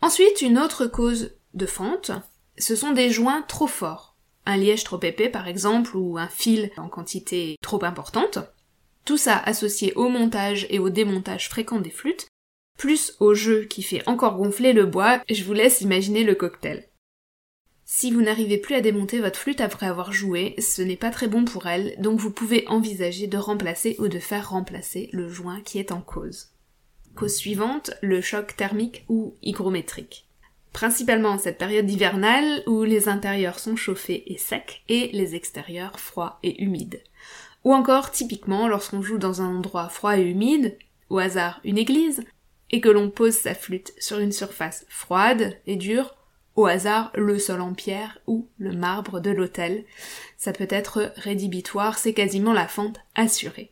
Ensuite, 0.00 0.42
une 0.42 0.58
autre 0.58 0.86
cause 0.86 1.32
de 1.54 1.66
fente, 1.66 2.10
ce 2.58 2.76
sont 2.76 2.92
des 2.92 3.10
joints 3.10 3.42
trop 3.42 3.66
forts. 3.66 4.16
Un 4.46 4.56
liège 4.56 4.84
trop 4.84 5.00
épais 5.02 5.30
par 5.30 5.48
exemple, 5.48 5.96
ou 5.96 6.18
un 6.18 6.28
fil 6.28 6.70
en 6.76 6.88
quantité 6.88 7.56
trop 7.62 7.82
importante. 7.84 8.38
Tout 9.04 9.16
ça 9.16 9.38
associé 9.38 9.94
au 9.94 10.08
montage 10.08 10.66
et 10.70 10.78
au 10.78 10.90
démontage 10.90 11.48
fréquent 11.48 11.80
des 11.80 11.90
flûtes, 11.90 12.28
plus 12.78 13.16
au 13.20 13.34
jeu 13.34 13.64
qui 13.64 13.82
fait 13.82 14.06
encore 14.08 14.36
gonfler 14.36 14.72
le 14.72 14.86
bois, 14.86 15.22
je 15.30 15.44
vous 15.44 15.52
laisse 15.52 15.80
imaginer 15.80 16.24
le 16.24 16.34
cocktail. 16.34 16.88
Si 17.96 18.10
vous 18.10 18.22
n'arrivez 18.22 18.58
plus 18.58 18.74
à 18.74 18.80
démonter 18.80 19.20
votre 19.20 19.38
flûte 19.38 19.60
après 19.60 19.86
avoir 19.86 20.12
joué, 20.12 20.56
ce 20.58 20.82
n'est 20.82 20.96
pas 20.96 21.10
très 21.10 21.28
bon 21.28 21.44
pour 21.44 21.68
elle, 21.68 21.94
donc 22.00 22.18
vous 22.18 22.32
pouvez 22.32 22.66
envisager 22.66 23.28
de 23.28 23.38
remplacer 23.38 23.94
ou 24.00 24.08
de 24.08 24.18
faire 24.18 24.50
remplacer 24.50 25.08
le 25.12 25.28
joint 25.28 25.60
qui 25.60 25.78
est 25.78 25.92
en 25.92 26.00
cause. 26.00 26.48
Cause 27.14 27.36
suivante, 27.36 27.92
le 28.02 28.20
choc 28.20 28.56
thermique 28.56 29.04
ou 29.08 29.36
hygrométrique. 29.42 30.26
Principalement 30.72 31.28
en 31.28 31.38
cette 31.38 31.56
période 31.56 31.88
hivernale 31.88 32.64
où 32.66 32.82
les 32.82 33.08
intérieurs 33.08 33.60
sont 33.60 33.76
chauffés 33.76 34.24
et 34.26 34.38
secs 34.38 34.82
et 34.88 35.10
les 35.12 35.36
extérieurs 35.36 36.00
froids 36.00 36.40
et 36.42 36.64
humides. 36.64 37.00
Ou 37.62 37.72
encore 37.72 38.10
typiquement 38.10 38.66
lorsqu'on 38.66 39.02
joue 39.02 39.18
dans 39.18 39.40
un 39.40 39.54
endroit 39.54 39.88
froid 39.88 40.18
et 40.18 40.28
humide, 40.28 40.76
au 41.10 41.20
hasard 41.20 41.60
une 41.62 41.78
église, 41.78 42.24
et 42.72 42.80
que 42.80 42.88
l'on 42.88 43.08
pose 43.08 43.34
sa 43.34 43.54
flûte 43.54 43.92
sur 44.00 44.18
une 44.18 44.32
surface 44.32 44.84
froide 44.88 45.56
et 45.68 45.76
dure, 45.76 46.16
au 46.56 46.66
hasard 46.66 47.10
le 47.14 47.38
sol 47.38 47.60
en 47.60 47.74
pierre 47.74 48.18
ou 48.26 48.48
le 48.58 48.72
marbre 48.72 49.20
de 49.20 49.30
l'hôtel. 49.30 49.84
Ça 50.36 50.52
peut 50.52 50.68
être 50.70 51.12
rédhibitoire, 51.16 51.98
c'est 51.98 52.14
quasiment 52.14 52.52
la 52.52 52.68
fente 52.68 52.98
assurée. 53.14 53.70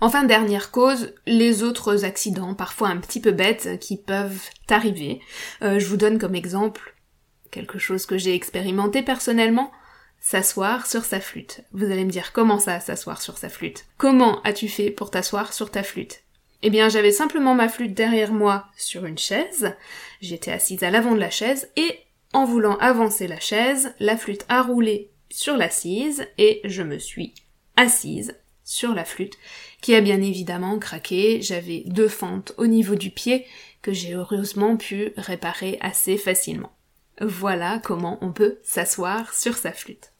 Enfin, 0.00 0.24
dernière 0.24 0.70
cause, 0.70 1.12
les 1.26 1.62
autres 1.62 2.04
accidents, 2.04 2.54
parfois 2.54 2.88
un 2.88 2.96
petit 2.96 3.20
peu 3.20 3.32
bêtes, 3.32 3.78
qui 3.78 3.96
peuvent 3.96 4.48
arriver. 4.70 5.20
Euh, 5.62 5.78
je 5.78 5.86
vous 5.86 5.96
donne 5.96 6.18
comme 6.18 6.34
exemple 6.34 6.94
quelque 7.50 7.78
chose 7.78 8.06
que 8.06 8.18
j'ai 8.18 8.34
expérimenté 8.34 9.02
personnellement, 9.02 9.70
s'asseoir 10.20 10.86
sur 10.86 11.04
sa 11.04 11.20
flûte. 11.20 11.62
Vous 11.72 11.84
allez 11.84 12.04
me 12.04 12.10
dire 12.10 12.32
comment 12.32 12.58
ça, 12.58 12.80
s'asseoir 12.80 13.22
sur 13.22 13.38
sa 13.38 13.48
flûte? 13.48 13.84
Comment 13.96 14.42
as-tu 14.42 14.68
fait 14.68 14.90
pour 14.90 15.10
t'asseoir 15.10 15.52
sur 15.52 15.70
ta 15.70 15.82
flûte? 15.82 16.22
Eh 16.62 16.70
bien, 16.70 16.88
j'avais 16.88 17.12
simplement 17.12 17.54
ma 17.54 17.68
flûte 17.68 17.94
derrière 17.94 18.32
moi 18.32 18.66
sur 18.76 19.04
une 19.04 19.18
chaise, 19.18 19.74
j'étais 20.20 20.52
assise 20.52 20.82
à 20.82 20.90
l'avant 20.90 21.14
de 21.14 21.20
la 21.20 21.30
chaise, 21.30 21.70
et 21.76 22.00
en 22.32 22.44
voulant 22.44 22.76
avancer 22.78 23.28
la 23.28 23.40
chaise, 23.40 23.94
la 24.00 24.16
flûte 24.16 24.44
a 24.48 24.62
roulé 24.62 25.10
sur 25.30 25.56
l'assise, 25.56 26.26
et 26.38 26.60
je 26.64 26.82
me 26.82 26.98
suis 26.98 27.34
assise 27.76 28.36
sur 28.64 28.94
la 28.94 29.04
flûte, 29.04 29.38
qui 29.80 29.94
a 29.94 30.00
bien 30.00 30.20
évidemment 30.20 30.78
craqué, 30.78 31.40
j'avais 31.40 31.84
deux 31.86 32.08
fentes 32.08 32.52
au 32.56 32.66
niveau 32.66 32.94
du 32.94 33.10
pied, 33.10 33.46
que 33.82 33.92
j'ai 33.92 34.14
heureusement 34.14 34.76
pu 34.76 35.12
réparer 35.16 35.78
assez 35.80 36.16
facilement. 36.16 36.72
Voilà 37.20 37.80
comment 37.84 38.18
on 38.20 38.32
peut 38.32 38.58
s'asseoir 38.64 39.32
sur 39.32 39.56
sa 39.56 39.72
flûte. 39.72 40.12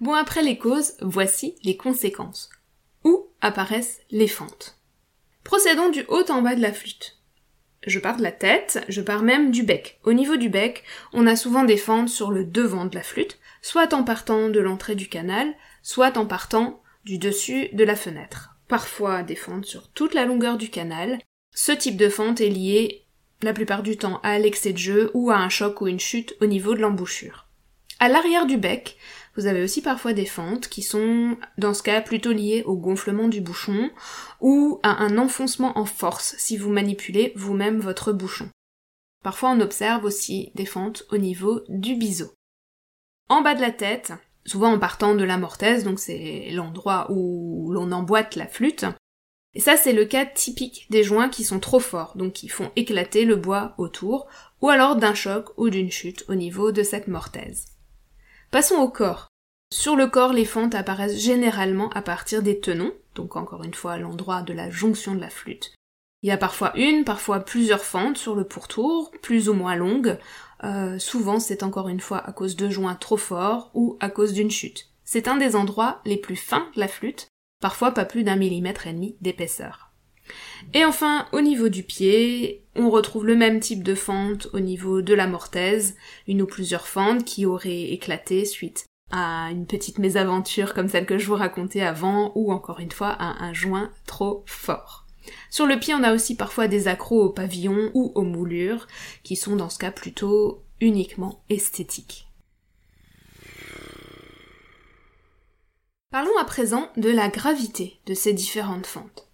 Bon, 0.00 0.12
après 0.12 0.42
les 0.42 0.58
causes, 0.58 0.94
voici 1.00 1.54
les 1.62 1.76
conséquences 1.76 2.50
apparaissent 3.40 4.00
les 4.10 4.28
fentes. 4.28 4.78
Procédons 5.44 5.90
du 5.90 6.04
haut 6.08 6.28
en 6.30 6.42
bas 6.42 6.54
de 6.54 6.62
la 6.62 6.72
flûte. 6.72 7.18
Je 7.86 8.00
pars 8.00 8.16
de 8.16 8.22
la 8.22 8.32
tête, 8.32 8.84
je 8.88 9.00
pars 9.00 9.22
même 9.22 9.52
du 9.52 9.62
bec. 9.62 10.00
Au 10.02 10.12
niveau 10.12 10.36
du 10.36 10.48
bec, 10.48 10.82
on 11.12 11.26
a 11.26 11.36
souvent 11.36 11.62
des 11.62 11.76
fentes 11.76 12.08
sur 12.08 12.32
le 12.32 12.44
devant 12.44 12.84
de 12.84 12.96
la 12.96 13.02
flûte, 13.02 13.38
soit 13.62 13.94
en 13.94 14.02
partant 14.02 14.48
de 14.48 14.58
l'entrée 14.58 14.96
du 14.96 15.08
canal, 15.08 15.54
soit 15.82 16.16
en 16.16 16.26
partant 16.26 16.82
du 17.04 17.18
dessus 17.18 17.68
de 17.72 17.84
la 17.84 17.94
fenêtre. 17.94 18.56
Parfois 18.66 19.22
des 19.22 19.36
fentes 19.36 19.66
sur 19.66 19.88
toute 19.92 20.14
la 20.14 20.24
longueur 20.24 20.56
du 20.56 20.68
canal. 20.68 21.20
Ce 21.54 21.70
type 21.70 21.96
de 21.96 22.08
fente 22.08 22.40
est 22.40 22.48
lié 22.48 23.06
la 23.42 23.52
plupart 23.52 23.82
du 23.82 23.96
temps 23.96 24.20
à 24.24 24.38
l'excès 24.38 24.72
de 24.72 24.78
jeu 24.78 25.10
ou 25.14 25.30
à 25.30 25.36
un 25.36 25.48
choc 25.48 25.80
ou 25.80 25.86
une 25.86 26.00
chute 26.00 26.34
au 26.40 26.46
niveau 26.46 26.74
de 26.74 26.80
l'embouchure. 26.80 27.46
À 28.00 28.08
l'arrière 28.08 28.46
du 28.46 28.56
bec, 28.56 28.96
vous 29.36 29.46
avez 29.46 29.62
aussi 29.62 29.82
parfois 29.82 30.12
des 30.12 30.24
fentes 30.24 30.68
qui 30.68 30.82
sont, 30.82 31.36
dans 31.58 31.74
ce 31.74 31.82
cas, 31.82 32.00
plutôt 32.00 32.32
liées 32.32 32.62
au 32.64 32.76
gonflement 32.76 33.28
du 33.28 33.40
bouchon 33.40 33.90
ou 34.40 34.80
à 34.82 35.02
un 35.02 35.18
enfoncement 35.18 35.78
en 35.78 35.84
force 35.84 36.34
si 36.38 36.56
vous 36.56 36.70
manipulez 36.70 37.32
vous-même 37.36 37.78
votre 37.78 38.12
bouchon. 38.12 38.48
Parfois 39.22 39.50
on 39.50 39.60
observe 39.60 40.04
aussi 40.04 40.52
des 40.54 40.66
fentes 40.66 41.04
au 41.10 41.18
niveau 41.18 41.60
du 41.68 41.96
biseau. 41.96 42.32
En 43.28 43.42
bas 43.42 43.54
de 43.54 43.60
la 43.60 43.72
tête, 43.72 44.12
souvent 44.44 44.72
en 44.72 44.78
partant 44.78 45.14
de 45.14 45.24
la 45.24 45.36
mortaise, 45.36 45.84
donc 45.84 45.98
c'est 45.98 46.50
l'endroit 46.52 47.10
où 47.10 47.72
l'on 47.72 47.90
emboîte 47.92 48.36
la 48.36 48.46
flûte, 48.46 48.84
et 49.54 49.60
ça 49.60 49.76
c'est 49.76 49.92
le 49.92 50.04
cas 50.04 50.26
typique 50.26 50.86
des 50.90 51.02
joints 51.02 51.28
qui 51.28 51.42
sont 51.42 51.58
trop 51.58 51.80
forts, 51.80 52.16
donc 52.16 52.34
qui 52.34 52.48
font 52.48 52.70
éclater 52.76 53.24
le 53.24 53.36
bois 53.36 53.74
autour, 53.78 54.28
ou 54.60 54.68
alors 54.68 54.96
d'un 54.96 55.14
choc 55.14 55.48
ou 55.56 55.70
d'une 55.70 55.90
chute 55.90 56.24
au 56.28 56.34
niveau 56.34 56.70
de 56.70 56.82
cette 56.82 57.08
mortaise. 57.08 57.75
Passons 58.50 58.76
au 58.76 58.88
corps. 58.88 59.28
Sur 59.72 59.96
le 59.96 60.06
corps, 60.06 60.32
les 60.32 60.44
fentes 60.44 60.74
apparaissent 60.74 61.18
généralement 61.18 61.90
à 61.90 62.02
partir 62.02 62.42
des 62.42 62.60
tenons, 62.60 62.92
donc 63.14 63.36
encore 63.36 63.64
une 63.64 63.74
fois 63.74 63.94
à 63.94 63.98
l'endroit 63.98 64.42
de 64.42 64.52
la 64.52 64.70
jonction 64.70 65.14
de 65.14 65.20
la 65.20 65.30
flûte. 65.30 65.74
Il 66.22 66.28
y 66.28 66.32
a 66.32 66.36
parfois 66.36 66.76
une, 66.76 67.04
parfois 67.04 67.40
plusieurs 67.40 67.84
fentes 67.84 68.16
sur 68.16 68.34
le 68.34 68.44
pourtour, 68.44 69.10
plus 69.22 69.48
ou 69.48 69.54
moins 69.54 69.76
longues. 69.76 70.18
Euh, 70.64 70.98
souvent 70.98 71.40
c'est 71.40 71.62
encore 71.62 71.88
une 71.88 72.00
fois 72.00 72.18
à 72.18 72.32
cause 72.32 72.56
de 72.56 72.70
joints 72.70 72.94
trop 72.94 73.16
forts 73.16 73.70
ou 73.74 73.96
à 74.00 74.08
cause 74.08 74.32
d'une 74.32 74.50
chute. 74.50 74.88
C'est 75.04 75.28
un 75.28 75.36
des 75.36 75.54
endroits 75.54 76.00
les 76.04 76.16
plus 76.16 76.36
fins 76.36 76.68
de 76.74 76.80
la 76.80 76.88
flûte, 76.88 77.28
parfois 77.60 77.92
pas 77.92 78.04
plus 78.04 78.24
d'un 78.24 78.36
millimètre 78.36 78.86
et 78.86 78.92
demi 78.92 79.16
d'épaisseur. 79.20 79.85
Et 80.74 80.84
enfin, 80.84 81.26
au 81.32 81.40
niveau 81.40 81.68
du 81.68 81.82
pied, 81.82 82.64
on 82.74 82.90
retrouve 82.90 83.26
le 83.26 83.36
même 83.36 83.60
type 83.60 83.82
de 83.82 83.94
fente 83.94 84.48
au 84.52 84.60
niveau 84.60 85.02
de 85.02 85.14
la 85.14 85.26
mortaise, 85.26 85.96
une 86.26 86.42
ou 86.42 86.46
plusieurs 86.46 86.86
fentes 86.86 87.24
qui 87.24 87.46
auraient 87.46 87.90
éclaté 87.90 88.44
suite 88.44 88.84
à 89.10 89.50
une 89.52 89.66
petite 89.66 89.98
mésaventure 89.98 90.74
comme 90.74 90.88
celle 90.88 91.06
que 91.06 91.18
je 91.18 91.26
vous 91.26 91.36
racontais 91.36 91.82
avant, 91.82 92.32
ou 92.34 92.52
encore 92.52 92.80
une 92.80 92.90
fois 92.90 93.10
à 93.10 93.44
un 93.44 93.52
joint 93.52 93.92
trop 94.06 94.42
fort. 94.46 95.06
Sur 95.50 95.66
le 95.66 95.78
pied, 95.78 95.94
on 95.94 96.02
a 96.02 96.12
aussi 96.12 96.36
parfois 96.36 96.68
des 96.68 96.88
accros 96.88 97.22
au 97.22 97.30
pavillon 97.30 97.90
ou 97.94 98.12
aux 98.14 98.22
moulures, 98.22 98.86
qui 99.22 99.36
sont 99.36 99.56
dans 99.56 99.70
ce 99.70 99.78
cas 99.78 99.90
plutôt 99.90 100.62
uniquement 100.80 101.42
esthétiques. 101.48 102.26
Parlons 106.10 106.36
à 106.40 106.44
présent 106.44 106.90
de 106.96 107.10
la 107.10 107.28
gravité 107.28 107.98
de 108.06 108.14
ces 108.14 108.32
différentes 108.32 108.86
fentes. 108.86 109.25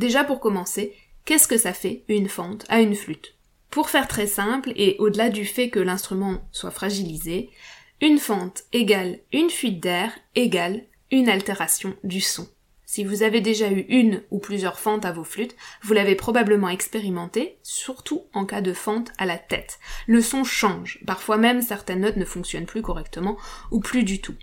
Déjà 0.00 0.24
pour 0.24 0.40
commencer, 0.40 0.94
qu'est-ce 1.26 1.46
que 1.46 1.58
ça 1.58 1.74
fait 1.74 2.04
une 2.08 2.30
fente 2.30 2.64
à 2.70 2.80
une 2.80 2.94
flûte? 2.94 3.34
Pour 3.68 3.90
faire 3.90 4.08
très 4.08 4.26
simple, 4.26 4.72
et 4.74 4.96
au-delà 4.98 5.28
du 5.28 5.44
fait 5.44 5.68
que 5.68 5.78
l'instrument 5.78 6.48
soit 6.52 6.70
fragilisé, 6.70 7.50
une 8.00 8.16
fente 8.16 8.62
égale 8.72 9.18
une 9.30 9.50
fuite 9.50 9.78
d'air 9.78 10.10
égale 10.34 10.84
une 11.10 11.28
altération 11.28 11.94
du 12.02 12.22
son. 12.22 12.48
Si 12.86 13.04
vous 13.04 13.22
avez 13.22 13.42
déjà 13.42 13.70
eu 13.70 13.84
une 13.90 14.22
ou 14.30 14.38
plusieurs 14.38 14.80
fentes 14.80 15.04
à 15.04 15.12
vos 15.12 15.22
flûtes, 15.22 15.54
vous 15.82 15.92
l'avez 15.92 16.14
probablement 16.14 16.70
expérimenté, 16.70 17.58
surtout 17.62 18.24
en 18.32 18.46
cas 18.46 18.62
de 18.62 18.72
fente 18.72 19.12
à 19.18 19.26
la 19.26 19.36
tête. 19.36 19.80
Le 20.06 20.22
son 20.22 20.44
change, 20.44 20.98
parfois 21.04 21.36
même 21.36 21.60
certaines 21.60 22.00
notes 22.00 22.16
ne 22.16 22.24
fonctionnent 22.24 22.64
plus 22.64 22.80
correctement 22.80 23.36
ou 23.70 23.80
plus 23.80 24.02
du 24.02 24.22
tout. 24.22 24.34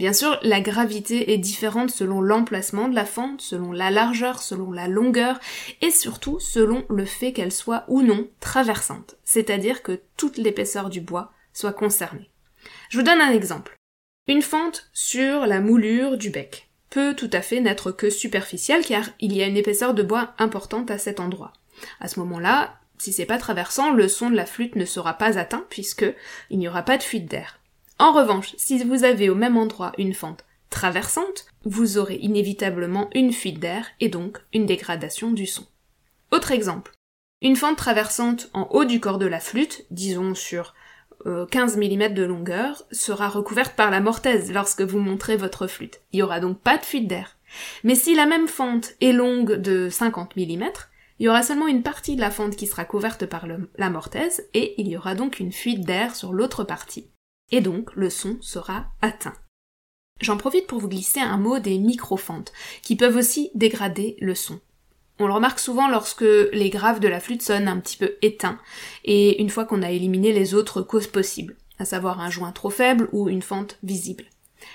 Bien 0.00 0.14
sûr, 0.14 0.38
la 0.40 0.62
gravité 0.62 1.34
est 1.34 1.36
différente 1.36 1.90
selon 1.90 2.22
l'emplacement 2.22 2.88
de 2.88 2.94
la 2.94 3.04
fente, 3.04 3.42
selon 3.42 3.70
la 3.70 3.90
largeur, 3.90 4.40
selon 4.40 4.72
la 4.72 4.88
longueur, 4.88 5.38
et 5.82 5.90
surtout 5.90 6.40
selon 6.40 6.86
le 6.88 7.04
fait 7.04 7.34
qu'elle 7.34 7.52
soit 7.52 7.84
ou 7.86 8.00
non 8.00 8.26
traversante, 8.40 9.18
c'est-à-dire 9.24 9.82
que 9.82 10.00
toute 10.16 10.38
l'épaisseur 10.38 10.88
du 10.88 11.02
bois 11.02 11.32
soit 11.52 11.74
concernée. 11.74 12.30
Je 12.88 12.96
vous 12.96 13.04
donne 13.04 13.20
un 13.20 13.30
exemple. 13.30 13.76
Une 14.26 14.40
fente 14.40 14.88
sur 14.94 15.44
la 15.44 15.60
moulure 15.60 16.16
du 16.16 16.30
bec 16.30 16.70
peut 16.88 17.14
tout 17.14 17.30
à 17.34 17.42
fait 17.42 17.60
n'être 17.60 17.92
que 17.92 18.08
superficielle 18.08 18.86
car 18.86 19.04
il 19.20 19.36
y 19.36 19.42
a 19.42 19.46
une 19.46 19.58
épaisseur 19.58 19.92
de 19.92 20.02
bois 20.02 20.32
importante 20.38 20.90
à 20.90 20.96
cet 20.96 21.20
endroit. 21.20 21.52
À 22.00 22.08
ce 22.08 22.20
moment-là, 22.20 22.80
si 22.96 23.12
c'est 23.12 23.26
pas 23.26 23.36
traversant, 23.36 23.92
le 23.92 24.08
son 24.08 24.30
de 24.30 24.36
la 24.36 24.46
flûte 24.46 24.76
ne 24.76 24.86
sera 24.86 25.18
pas 25.18 25.36
atteint 25.36 25.66
puisque 25.68 26.06
il 26.48 26.58
n'y 26.58 26.68
aura 26.68 26.84
pas 26.84 26.96
de 26.96 27.02
fuite 27.02 27.26
d'air. 27.26 27.59
En 28.00 28.12
revanche, 28.12 28.54
si 28.56 28.82
vous 28.82 29.04
avez 29.04 29.28
au 29.28 29.34
même 29.34 29.58
endroit 29.58 29.92
une 29.98 30.14
fente 30.14 30.46
traversante, 30.70 31.44
vous 31.66 31.98
aurez 31.98 32.16
inévitablement 32.16 33.10
une 33.14 33.30
fuite 33.30 33.60
d'air 33.60 33.88
et 34.00 34.08
donc 34.08 34.38
une 34.54 34.64
dégradation 34.64 35.32
du 35.32 35.46
son. 35.46 35.66
Autre 36.30 36.50
exemple. 36.50 36.92
Une 37.42 37.56
fente 37.56 37.76
traversante 37.76 38.48
en 38.54 38.68
haut 38.70 38.86
du 38.86 39.00
corps 39.00 39.18
de 39.18 39.26
la 39.26 39.38
flûte, 39.38 39.84
disons 39.90 40.34
sur 40.34 40.74
15 41.26 41.76
euh, 41.76 41.78
mm 41.78 42.14
de 42.14 42.22
longueur, 42.22 42.84
sera 42.90 43.28
recouverte 43.28 43.76
par 43.76 43.90
la 43.90 44.00
mortaise 44.00 44.50
lorsque 44.50 44.80
vous 44.80 44.98
montrez 44.98 45.36
votre 45.36 45.66
flûte. 45.66 46.00
Il 46.14 46.16
n'y 46.16 46.22
aura 46.22 46.40
donc 46.40 46.58
pas 46.58 46.78
de 46.78 46.86
fuite 46.86 47.06
d'air. 47.06 47.36
Mais 47.84 47.94
si 47.94 48.14
la 48.14 48.24
même 48.24 48.48
fente 48.48 48.92
est 49.02 49.12
longue 49.12 49.56
de 49.56 49.90
50 49.90 50.36
mm, 50.36 50.70
il 51.18 51.26
y 51.26 51.28
aura 51.28 51.42
seulement 51.42 51.66
une 51.66 51.82
partie 51.82 52.16
de 52.16 52.22
la 52.22 52.30
fente 52.30 52.56
qui 52.56 52.66
sera 52.66 52.86
couverte 52.86 53.26
par 53.26 53.46
la 53.46 53.90
mortaise 53.90 54.48
et 54.54 54.80
il 54.80 54.88
y 54.88 54.96
aura 54.96 55.14
donc 55.14 55.38
une 55.38 55.52
fuite 55.52 55.84
d'air 55.84 56.16
sur 56.16 56.32
l'autre 56.32 56.64
partie 56.64 57.10
et 57.50 57.60
donc 57.60 57.94
le 57.94 58.10
son 58.10 58.36
sera 58.40 58.86
atteint. 59.02 59.34
J'en 60.20 60.36
profite 60.36 60.66
pour 60.66 60.78
vous 60.78 60.88
glisser 60.88 61.20
un 61.20 61.38
mot 61.38 61.58
des 61.58 61.78
microphantes, 61.78 62.52
qui 62.82 62.96
peuvent 62.96 63.16
aussi 63.16 63.50
dégrader 63.54 64.16
le 64.20 64.34
son. 64.34 64.60
On 65.18 65.26
le 65.26 65.32
remarque 65.32 65.58
souvent 65.58 65.88
lorsque 65.88 66.24
les 66.52 66.70
graves 66.70 67.00
de 67.00 67.08
la 67.08 67.20
flûte 67.20 67.42
sonnent 67.42 67.68
un 67.68 67.78
petit 67.78 67.96
peu 67.96 68.16
éteints, 68.22 68.58
et 69.04 69.40
une 69.40 69.50
fois 69.50 69.64
qu'on 69.64 69.82
a 69.82 69.90
éliminé 69.90 70.32
les 70.32 70.54
autres 70.54 70.82
causes 70.82 71.06
possibles, 71.06 71.56
à 71.78 71.84
savoir 71.84 72.20
un 72.20 72.30
joint 72.30 72.52
trop 72.52 72.70
faible 72.70 73.08
ou 73.12 73.28
une 73.28 73.42
fente 73.42 73.78
visible. 73.82 74.24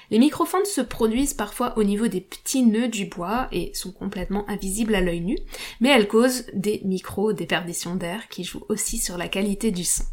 Les 0.09 0.19
microphantes 0.19 0.65
se 0.65 0.81
produisent 0.81 1.35
parfois 1.35 1.77
au 1.77 1.83
niveau 1.83 2.07
des 2.07 2.21
petits 2.21 2.63
nœuds 2.63 2.87
du 2.87 3.05
bois 3.05 3.47
et 3.51 3.71
sont 3.75 3.91
complètement 3.91 4.47
invisibles 4.49 4.95
à 4.95 5.01
l'œil 5.01 5.21
nu, 5.21 5.37
mais 5.79 5.89
elles 5.89 6.07
causent 6.07 6.45
des 6.53 6.81
micro-déperditions 6.85 7.95
d'air 7.95 8.27
qui 8.29 8.43
jouent 8.43 8.65
aussi 8.69 8.97
sur 8.97 9.17
la 9.17 9.27
qualité 9.27 9.71
du 9.71 9.83
son. 9.83 10.03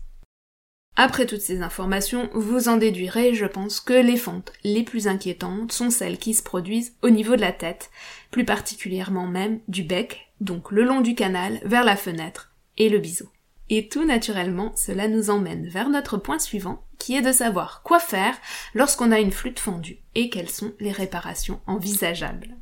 Après 0.97 1.25
toutes 1.25 1.41
ces 1.41 1.63
informations, 1.63 2.29
vous 2.35 2.69
en 2.69 2.77
déduirez, 2.77 3.35
je 3.35 3.47
pense, 3.47 3.81
que 3.81 3.95
les 3.95 4.19
fentes 4.19 4.53
les 4.63 4.83
plus 4.83 5.09
inquiétantes 5.09 5.73
sont 5.73 5.91
celles 5.91 6.19
qui 6.19 6.35
se 6.35 6.43
produisent 6.43 6.95
au 7.01 7.09
niveau 7.09 7.35
de 7.35 7.41
la 7.41 7.53
tête, 7.53 7.91
plus 8.31 8.45
particulièrement 8.45 9.27
même 9.27 9.61
du 9.69 9.85
bec, 9.85 10.33
donc 10.41 10.71
le 10.71 10.85
long 10.85 11.01
du 11.01 11.15
canal, 11.15 11.61
vers 11.65 11.85
la 11.85 11.97
fenêtre 11.97 12.53
et 12.77 12.91
le 12.91 12.99
biseau. 12.99 13.29
Et 13.71 13.89
tout 13.89 14.05
naturellement, 14.05 14.73
cela 14.77 15.09
nous 15.09 15.31
emmène 15.31 15.67
vers 15.67 15.89
notre 15.89 16.19
point 16.19 16.39
suivant, 16.39 16.85
qui 16.99 17.17
est 17.17 17.23
de 17.23 17.33
savoir 17.33 17.83
quoi 17.83 17.99
faire 17.99 18.37
lorsqu'on 18.75 19.13
a 19.13 19.19
une 19.19 19.33
flûte 19.33 19.61
fendue 19.61 19.99
et 20.15 20.29
quelles 20.29 20.51
sont 20.51 20.75
les 20.79 20.93
réparations 20.93 21.61
envisageables. 21.67 22.55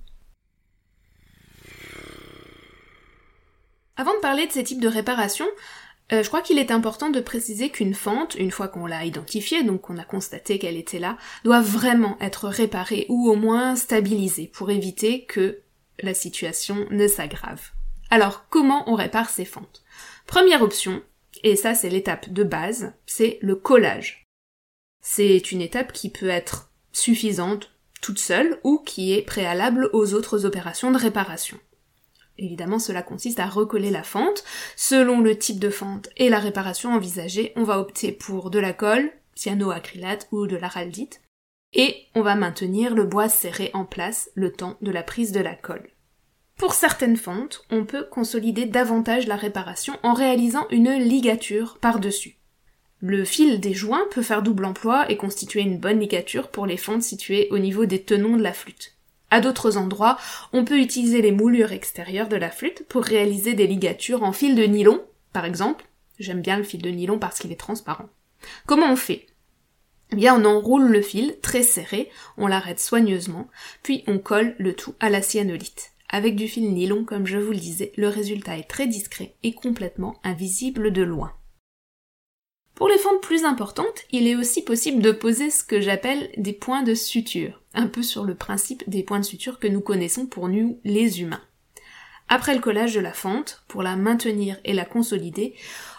Avant 3.96 4.14
de 4.14 4.20
parler 4.20 4.46
de 4.46 4.52
ces 4.52 4.64
types 4.64 4.80
de 4.80 4.88
réparations, 4.88 5.48
euh, 6.12 6.22
je 6.22 6.28
crois 6.28 6.42
qu'il 6.42 6.58
est 6.58 6.70
important 6.70 7.10
de 7.10 7.20
préciser 7.20 7.70
qu'une 7.70 7.94
fente, 7.94 8.34
une 8.34 8.50
fois 8.50 8.68
qu'on 8.68 8.86
l'a 8.86 9.04
identifiée, 9.04 9.62
donc 9.62 9.82
qu'on 9.82 9.98
a 9.98 10.04
constaté 10.04 10.58
qu'elle 10.58 10.76
était 10.76 10.98
là, 10.98 11.16
doit 11.44 11.60
vraiment 11.60 12.16
être 12.20 12.48
réparée 12.48 13.06
ou 13.08 13.28
au 13.28 13.36
moins 13.36 13.76
stabilisée 13.76 14.46
pour 14.46 14.70
éviter 14.70 15.24
que 15.24 15.60
la 16.00 16.14
situation 16.14 16.86
ne 16.90 17.06
s'aggrave. 17.06 17.70
Alors, 18.10 18.46
comment 18.48 18.90
on 18.90 18.94
répare 18.94 19.30
ces 19.30 19.44
fentes? 19.44 19.84
Première 20.26 20.62
option, 20.62 21.02
et 21.44 21.56
ça 21.56 21.74
c'est 21.74 21.90
l'étape 21.90 22.30
de 22.30 22.42
base, 22.42 22.92
c'est 23.06 23.38
le 23.40 23.54
collage. 23.54 24.26
C'est 25.02 25.52
une 25.52 25.62
étape 25.62 25.92
qui 25.92 26.10
peut 26.10 26.28
être 26.28 26.70
suffisante 26.92 27.70
toute 28.02 28.18
seule 28.18 28.58
ou 28.64 28.78
qui 28.78 29.12
est 29.12 29.22
préalable 29.22 29.90
aux 29.92 30.14
autres 30.14 30.44
opérations 30.44 30.90
de 30.90 30.98
réparation. 30.98 31.58
Évidemment, 32.40 32.78
cela 32.78 33.02
consiste 33.02 33.38
à 33.38 33.46
recoller 33.46 33.90
la 33.90 34.02
fente. 34.02 34.44
Selon 34.74 35.20
le 35.20 35.36
type 35.36 35.58
de 35.58 35.68
fente 35.68 36.08
et 36.16 36.30
la 36.30 36.38
réparation 36.38 36.94
envisagée, 36.94 37.52
on 37.54 37.64
va 37.64 37.78
opter 37.78 38.12
pour 38.12 38.50
de 38.50 38.58
la 38.58 38.72
colle, 38.72 39.10
cyanoacrylate 39.34 40.26
ou 40.32 40.46
de 40.46 40.56
l'araldite, 40.56 41.20
et 41.74 42.06
on 42.14 42.22
va 42.22 42.36
maintenir 42.36 42.94
le 42.94 43.04
bois 43.04 43.28
serré 43.28 43.70
en 43.74 43.84
place 43.84 44.30
le 44.34 44.52
temps 44.52 44.78
de 44.80 44.90
la 44.90 45.02
prise 45.02 45.32
de 45.32 45.40
la 45.40 45.54
colle. 45.54 45.90
Pour 46.56 46.72
certaines 46.72 47.18
fentes, 47.18 47.64
on 47.70 47.84
peut 47.84 48.04
consolider 48.10 48.64
davantage 48.64 49.26
la 49.26 49.36
réparation 49.36 49.98
en 50.02 50.14
réalisant 50.14 50.66
une 50.70 50.92
ligature 50.94 51.78
par-dessus. 51.78 52.38
Le 53.00 53.24
fil 53.24 53.60
des 53.60 53.74
joints 53.74 54.06
peut 54.10 54.22
faire 54.22 54.42
double 54.42 54.64
emploi 54.64 55.10
et 55.10 55.18
constituer 55.18 55.60
une 55.60 55.78
bonne 55.78 56.00
ligature 56.00 56.48
pour 56.48 56.66
les 56.66 56.76
fentes 56.78 57.02
situées 57.02 57.48
au 57.50 57.58
niveau 57.58 57.84
des 57.84 58.02
tenons 58.02 58.36
de 58.36 58.42
la 58.42 58.52
flûte. 58.52 58.99
À 59.30 59.40
d'autres 59.40 59.76
endroits, 59.76 60.18
on 60.52 60.64
peut 60.64 60.78
utiliser 60.80 61.22
les 61.22 61.32
moulures 61.32 61.72
extérieures 61.72 62.28
de 62.28 62.36
la 62.36 62.50
flûte 62.50 62.84
pour 62.88 63.04
réaliser 63.04 63.54
des 63.54 63.66
ligatures 63.66 64.24
en 64.24 64.32
fil 64.32 64.56
de 64.56 64.64
nylon, 64.64 65.02
par 65.32 65.44
exemple. 65.44 65.86
J'aime 66.18 66.42
bien 66.42 66.56
le 66.56 66.64
fil 66.64 66.82
de 66.82 66.90
nylon 66.90 67.18
parce 67.18 67.38
qu'il 67.38 67.52
est 67.52 67.60
transparent. 67.60 68.08
Comment 68.66 68.90
on 68.90 68.96
fait? 68.96 69.26
Eh 70.12 70.16
bien, 70.16 70.34
on 70.34 70.44
enroule 70.44 70.88
le 70.88 71.02
fil 71.02 71.36
très 71.40 71.62
serré, 71.62 72.10
on 72.36 72.48
l'arrête 72.48 72.80
soigneusement, 72.80 73.48
puis 73.82 74.02
on 74.08 74.18
colle 74.18 74.56
le 74.58 74.74
tout 74.74 74.94
à 74.98 75.08
la 75.08 75.22
cyanolite. 75.22 75.92
Avec 76.08 76.34
du 76.34 76.48
fil 76.48 76.72
nylon, 76.72 77.04
comme 77.04 77.26
je 77.26 77.38
vous 77.38 77.52
le 77.52 77.58
disais, 77.58 77.92
le 77.96 78.08
résultat 78.08 78.58
est 78.58 78.68
très 78.68 78.88
discret 78.88 79.36
et 79.44 79.54
complètement 79.54 80.16
invisible 80.24 80.92
de 80.92 81.02
loin. 81.02 81.32
Pour 82.80 82.88
les 82.88 82.96
fentes 82.96 83.20
plus 83.20 83.44
importantes, 83.44 84.06
il 84.10 84.26
est 84.26 84.36
aussi 84.36 84.62
possible 84.62 85.02
de 85.02 85.12
poser 85.12 85.50
ce 85.50 85.62
que 85.62 85.82
j'appelle 85.82 86.30
des 86.38 86.54
points 86.54 86.82
de 86.82 86.94
suture, 86.94 87.60
un 87.74 87.86
peu 87.86 88.02
sur 88.02 88.24
le 88.24 88.34
principe 88.34 88.88
des 88.88 89.02
points 89.02 89.20
de 89.20 89.24
suture 89.26 89.58
que 89.58 89.68
nous 89.68 89.82
connaissons 89.82 90.24
pour 90.24 90.48
nous 90.48 90.80
les 90.82 91.20
humains. 91.20 91.42
Après 92.30 92.54
le 92.54 92.60
collage 92.62 92.94
de 92.94 93.00
la 93.00 93.12
fente, 93.12 93.64
pour 93.68 93.82
la 93.82 93.96
maintenir 93.96 94.56
et 94.64 94.72
la 94.72 94.86
consolider, 94.86 95.54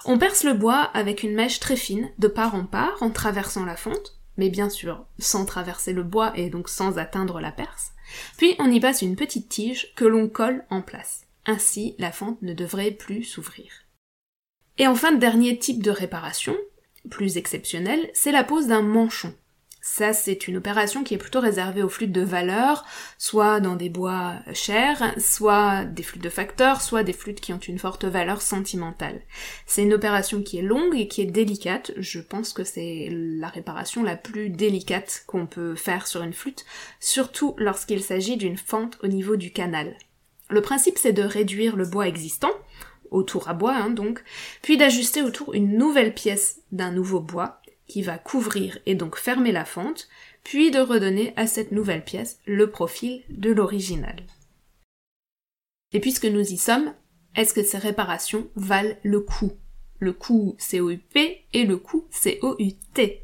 on 0.06 0.18
perce 0.18 0.44
le 0.44 0.56
bois 0.56 0.80
avec 0.96 1.22
une 1.22 1.36
mèche 1.36 1.60
très 1.60 1.76
fine, 1.76 2.10
de 2.18 2.28
part 2.28 2.56
en 2.56 2.66
part, 2.66 2.98
en 3.02 3.12
traversant 3.12 3.64
la 3.64 3.76
fente, 3.76 4.20
mais 4.38 4.50
bien 4.50 4.72
sûr 4.72 5.06
sans 5.20 5.46
traverser 5.46 5.94
le 5.94 6.02
bois 6.02 6.34
et 6.36 6.50
donc 6.50 6.68
sans 6.68 6.98
atteindre 6.98 7.40
la 7.40 7.52
perce, 7.52 7.92
puis 8.38 8.56
on 8.58 8.72
y 8.72 8.80
passe 8.80 9.04
une 9.04 9.16
petite 9.16 9.50
tige 9.50 9.94
que 9.96 10.06
l'on 10.06 10.28
colle 10.28 10.66
en 10.72 10.82
place. 10.82 11.28
Ainsi, 11.46 11.94
la 12.00 12.12
fente 12.12 12.42
ne 12.42 12.56
devrait 12.56 12.90
plus 12.90 13.24
s'ouvrir. 13.24 13.72
Et 14.80 14.88
enfin, 14.88 15.12
dernier 15.12 15.60
type 15.60 15.84
de 15.84 15.92
réparation, 15.92 16.58
plus 17.10 17.38
exceptionnel, 17.38 18.10
c'est 18.13 18.31
la 18.31 18.43
pose 18.43 18.67
d'un 18.67 18.81
manchon. 18.81 19.34
Ça, 19.84 20.13
c'est 20.13 20.48
une 20.48 20.58
opération 20.58 21.03
qui 21.03 21.15
est 21.15 21.17
plutôt 21.17 21.39
réservée 21.39 21.81
aux 21.81 21.89
flûtes 21.89 22.12
de 22.12 22.22
valeur, 22.22 22.86
soit 23.17 23.60
dans 23.60 23.75
des 23.75 23.89
bois 23.89 24.36
chers, 24.53 25.20
soit 25.20 25.86
des 25.86 26.03
flûtes 26.03 26.24
de 26.24 26.29
facteurs, 26.29 26.81
soit 26.81 27.01
des 27.01 27.13
flûtes 27.13 27.41
qui 27.41 27.51
ont 27.51 27.58
une 27.58 27.79
forte 27.79 28.05
valeur 28.05 28.43
sentimentale. 28.43 29.22
C'est 29.65 29.81
une 29.81 29.96
opération 29.96 30.43
qui 30.43 30.60
est 30.60 30.62
longue 30.62 30.96
et 30.96 31.08
qui 31.08 31.22
est 31.22 31.25
délicate. 31.25 31.93
Je 31.98 32.20
pense 32.20 32.53
que 32.53 32.63
c'est 32.63 33.10
la 33.12 33.48
réparation 33.48 34.03
la 34.03 34.15
plus 34.15 34.50
délicate 34.50 35.24
qu'on 35.25 35.48
peut 35.48 35.74
faire 35.74 36.05
sur 36.05 36.22
une 36.22 36.34
flûte, 36.34 36.63
surtout 37.00 37.55
lorsqu'il 37.58 38.03
s'agit 38.03 38.38
d'une 38.38 38.58
fente 38.58 39.00
au 39.01 39.08
niveau 39.08 39.36
du 39.36 39.51
canal. 39.51 39.98
Le 40.51 40.62
principe 40.62 41.00
c'est 41.00 41.13
de 41.13 41.24
réduire 41.24 41.75
le 41.75 41.86
bois 41.86 42.08
existant, 42.08 42.51
autour 43.12 43.50
à 43.50 43.53
bois 43.53 43.75
hein, 43.75 43.89
donc, 43.89 44.24
puis 44.62 44.77
d'ajuster 44.77 45.22
autour 45.22 45.53
une 45.53 45.77
nouvelle 45.77 46.13
pièce 46.13 46.62
d'un 46.72 46.91
nouveau 46.91 47.20
bois 47.20 47.62
qui 47.88 48.01
va 48.01 48.18
couvrir 48.18 48.80
et 48.86 48.96
donc 48.96 49.18
fermer 49.18 49.51
la 49.51 49.65
fente, 49.65 50.08
puis 50.44 50.72
de 50.72 50.80
redonner 50.80 51.34
à 51.36 51.46
cette 51.46 51.72
nouvelle 51.72 52.03
pièce 52.03 52.39
le 52.46 52.70
profil 52.72 53.22
de 53.30 53.51
l'original. 53.51 54.15
Et 55.94 56.00
puisque 56.00 56.25
nous 56.25 56.53
y 56.53 56.58
sommes, 56.58 56.94
est-ce 57.36 57.53
que 57.53 57.63
ces 57.63 57.77
réparations 57.77 58.48
valent 58.56 58.96
le 59.03 59.20
coup? 59.20 59.51
Le 60.00 60.13
coût 60.13 60.56
C-O-U-P 60.58 61.46
et 61.53 61.65
le 61.65 61.77
coût 61.77 62.06
C-O-U-T. 62.10 63.24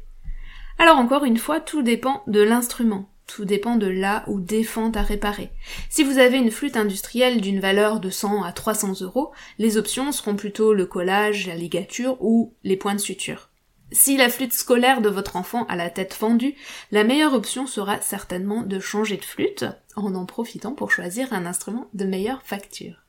Alors 0.78 0.98
encore 0.98 1.24
une 1.24 1.38
fois, 1.38 1.60
tout 1.60 1.82
dépend 1.82 2.22
de 2.26 2.40
l'instrument. 2.40 3.10
Tout 3.28 3.44
dépend 3.44 3.76
de 3.76 3.86
là 3.86 4.24
où 4.26 4.40
des 4.40 4.64
fentes 4.64 4.96
à 4.96 5.02
réparer. 5.02 5.50
Si 5.90 6.02
vous 6.02 6.18
avez 6.18 6.38
une 6.38 6.50
flûte 6.50 6.78
industrielle 6.78 7.42
d'une 7.42 7.60
valeur 7.60 8.00
de 8.00 8.08
100 8.08 8.42
à 8.42 8.52
300 8.52 9.02
euros, 9.02 9.32
les 9.58 9.76
options 9.76 10.10
seront 10.10 10.34
plutôt 10.34 10.72
le 10.72 10.86
collage, 10.86 11.46
la 11.46 11.54
ligature 11.54 12.16
ou 12.20 12.54
les 12.64 12.76
points 12.76 12.94
de 12.94 13.00
suture. 13.00 13.50
Si 13.92 14.16
la 14.16 14.30
flûte 14.30 14.54
scolaire 14.54 15.02
de 15.02 15.10
votre 15.10 15.36
enfant 15.36 15.66
a 15.66 15.76
la 15.76 15.90
tête 15.90 16.14
fendue, 16.14 16.54
la 16.90 17.04
meilleure 17.04 17.34
option 17.34 17.66
sera 17.66 18.00
certainement 18.00 18.62
de 18.62 18.80
changer 18.80 19.18
de 19.18 19.24
flûte, 19.24 19.66
en 19.94 20.14
en 20.14 20.24
profitant 20.24 20.72
pour 20.72 20.90
choisir 20.90 21.32
un 21.32 21.44
instrument 21.44 21.88
de 21.92 22.06
meilleure 22.06 22.42
facture. 22.42 23.04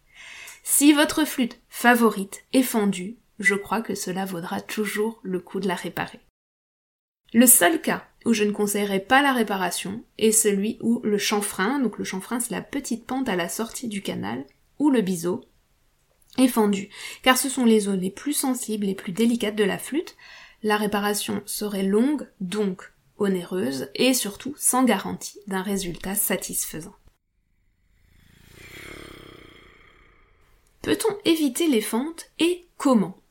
Si 0.63 0.91
votre 0.91 1.23
flûte 1.23 1.59
favorite 1.69 2.43
est 2.51 2.61
fendue, 2.63 3.17
je 3.39 3.55
crois 3.55 3.81
que 3.81 3.95
cela 3.95 4.25
vaudra 4.25 4.59
toujours 4.59 5.21
le 5.23 5.39
coup 5.39 5.61
de 5.61 5.67
la 5.67 5.75
réparer. 5.75 6.19
Le 7.33 7.47
seul 7.47 7.81
cas 7.81 8.03
où 8.25 8.33
je 8.33 8.43
ne 8.43 8.51
conseillerais 8.51 8.99
pas 8.99 9.21
la 9.21 9.33
réparation 9.33 10.03
est 10.17 10.31
celui 10.31 10.77
où 10.81 11.01
le 11.03 11.17
chanfrein, 11.17 11.79
donc 11.79 11.97
le 11.97 12.03
chanfrein 12.03 12.39
c'est 12.39 12.51
la 12.51 12.61
petite 12.61 13.05
pente 13.05 13.29
à 13.29 13.35
la 13.35 13.49
sortie 13.49 13.87
du 13.87 14.01
canal, 14.01 14.45
ou 14.77 14.89
le 14.89 15.01
biseau, 15.01 15.45
est 16.37 16.47
fendu, 16.47 16.89
car 17.23 17.37
ce 17.37 17.49
sont 17.49 17.65
les 17.65 17.81
zones 17.81 18.01
les 18.01 18.11
plus 18.11 18.33
sensibles, 18.33 18.85
les 18.85 18.95
plus 18.95 19.11
délicates 19.11 19.55
de 19.55 19.63
la 19.63 19.77
flûte. 19.77 20.15
La 20.63 20.77
réparation 20.77 21.41
serait 21.45 21.83
longue, 21.83 22.27
donc 22.39 22.91
onéreuse, 23.17 23.89
et 23.95 24.13
surtout 24.13 24.53
sans 24.57 24.83
garantie 24.83 25.39
d'un 25.47 25.61
résultat 25.61 26.15
satisfaisant. 26.15 26.95
Peut-on 30.81 31.17
éviter 31.25 31.67
les 31.67 31.81
fentes 31.81 32.31
et 32.39 32.67
comment? 32.77 33.21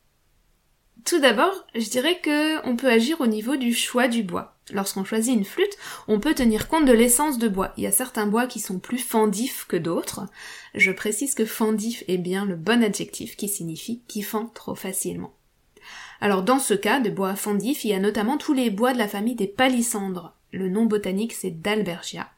Tout 1.09 1.19
d'abord, 1.19 1.65
je 1.73 1.89
dirais 1.89 2.19
que 2.21 2.63
on 2.67 2.75
peut 2.75 2.87
agir 2.87 3.19
au 3.19 3.25
niveau 3.25 3.55
du 3.55 3.73
choix 3.73 4.07
du 4.07 4.21
bois. 4.21 4.55
Lorsqu'on 4.71 5.03
choisit 5.03 5.35
une 5.35 5.43
flûte, 5.43 5.75
on 6.07 6.19
peut 6.19 6.35
tenir 6.35 6.67
compte 6.67 6.85
de 6.85 6.93
l'essence 6.93 7.39
de 7.39 7.47
bois. 7.47 7.73
Il 7.77 7.83
y 7.83 7.87
a 7.87 7.91
certains 7.91 8.27
bois 8.27 8.45
qui 8.45 8.59
sont 8.59 8.77
plus 8.77 8.99
fendifs 8.99 9.65
que 9.67 9.75
d'autres. 9.75 10.27
Je 10.75 10.91
précise 10.91 11.33
que 11.33 11.45
fendif 11.45 12.03
est 12.07 12.19
bien 12.19 12.45
le 12.45 12.55
bon 12.55 12.83
adjectif 12.83 13.35
qui 13.37 13.49
signifie 13.49 14.03
qui 14.07 14.21
fend 14.21 14.51
trop 14.53 14.75
facilement. 14.75 15.33
Alors 16.21 16.43
dans 16.43 16.59
ce 16.59 16.75
cas 16.75 16.99
de 16.99 17.09
bois 17.09 17.35
fendif, 17.35 17.83
il 17.85 17.89
y 17.89 17.93
a 17.93 17.99
notamment 17.99 18.37
tous 18.37 18.53
les 18.53 18.69
bois 18.69 18.93
de 18.93 18.99
la 18.99 19.07
famille 19.07 19.33
des 19.33 19.47
palissandres. 19.47 20.35
Le 20.51 20.69
nom 20.69 20.85
botanique 20.85 21.33
c'est 21.33 21.59
d'Albergia, 21.59 22.29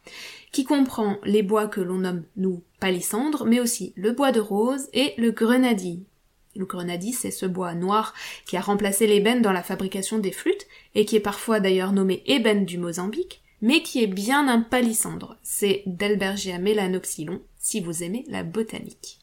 qui 0.53 0.63
comprend 0.63 1.17
les 1.25 1.43
bois 1.43 1.67
que 1.67 1.81
l'on 1.81 1.99
nomme 1.99 2.23
nous 2.37 2.63
palissandres, 2.79 3.43
mais 3.45 3.59
aussi 3.59 3.91
le 3.97 4.13
bois 4.13 4.31
de 4.31 4.39
rose 4.39 4.87
et 4.93 5.13
le 5.17 5.31
grenadille. 5.31 6.05
Le 6.55 6.65
grenadis, 6.65 7.13
c'est 7.13 7.31
ce 7.31 7.45
bois 7.45 7.73
noir 7.73 8.13
qui 8.45 8.57
a 8.57 8.61
remplacé 8.61 9.07
l'ébène 9.07 9.41
dans 9.41 9.53
la 9.53 9.63
fabrication 9.63 10.19
des 10.19 10.31
flûtes, 10.31 10.67
et 10.95 11.05
qui 11.05 11.15
est 11.15 11.21
parfois 11.21 11.59
d'ailleurs 11.59 11.93
nommé 11.93 12.23
ébène 12.25 12.65
du 12.65 12.77
Mozambique, 12.77 13.41
mais 13.61 13.81
qui 13.81 14.03
est 14.03 14.07
bien 14.07 14.47
un 14.47 14.61
palissandre. 14.61 15.37
C'est 15.43 15.83
Delbergia 15.85 16.57
melanoxylon, 16.59 17.41
si 17.59 17.79
vous 17.79 18.03
aimez 18.03 18.25
la 18.27 18.43
botanique. 18.43 19.19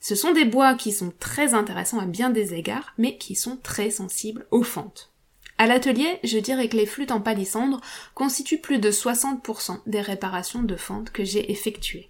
Ce 0.00 0.14
sont 0.14 0.32
des 0.32 0.44
bois 0.44 0.74
qui 0.74 0.92
sont 0.92 1.12
très 1.18 1.54
intéressants 1.54 1.98
à 1.98 2.06
bien 2.06 2.30
des 2.30 2.54
égards, 2.54 2.92
mais 2.98 3.16
qui 3.16 3.34
sont 3.34 3.58
très 3.62 3.90
sensibles 3.90 4.46
aux 4.50 4.62
fentes. 4.62 5.10
À 5.56 5.66
l'atelier, 5.66 6.20
je 6.22 6.38
dirais 6.38 6.68
que 6.68 6.76
les 6.76 6.86
flûtes 6.86 7.10
en 7.10 7.20
palissandre 7.20 7.80
constituent 8.14 8.60
plus 8.60 8.78
de 8.78 8.92
60% 8.92 9.80
des 9.86 10.00
réparations 10.00 10.62
de 10.62 10.76
fentes 10.76 11.10
que 11.10 11.24
j'ai 11.24 11.50
effectuées. 11.50 12.08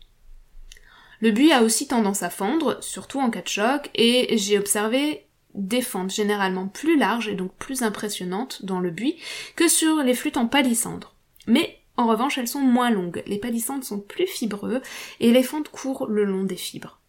Le 1.20 1.31
buis 1.31 1.52
a 1.52 1.62
aussi 1.62 1.88
tendance 1.88 2.22
à 2.22 2.31
fendre, 2.31 2.78
surtout 2.81 3.20
en 3.20 3.31
cas 3.31 3.42
de 3.42 3.48
choc, 3.48 3.90
et 3.94 4.37
j'ai 4.38 4.59
observé 4.59 5.26
des 5.54 5.83
fentes 5.83 6.12
généralement 6.12 6.68
plus 6.68 6.96
larges 6.96 7.28
et 7.28 7.35
donc 7.35 7.52
plus 7.54 7.83
impressionnantes 7.83 8.64
dans 8.64 8.81
le 8.81 8.90
buis 8.90 9.16
que 9.57 9.68
sur 9.68 10.02
les 10.02 10.14
flûtes 10.14 10.37
en 10.37 10.46
palissandre. 10.46 11.14
Mais 11.46 11.78
en 11.96 12.07
revanche, 12.07 12.38
elles 12.38 12.48
sont 12.48 12.61
moins 12.61 12.90
longues. 12.90 13.24
Les 13.26 13.38
palissandres 13.38 13.85
sont 13.85 13.98
plus 13.98 14.26
fibreux 14.26 14.81
et 15.18 15.33
les 15.33 15.42
fentes 15.42 15.68
courent 15.68 16.07
le 16.07 16.24
long 16.24 16.44
des 16.44 16.57
fibres. 16.57 17.00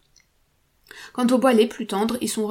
Quant 1.12 1.26
aux 1.28 1.38
bois 1.38 1.52
les 1.52 1.68
plus 1.68 1.86
tendres, 1.86 2.18
ils 2.20 2.28
sont, 2.28 2.50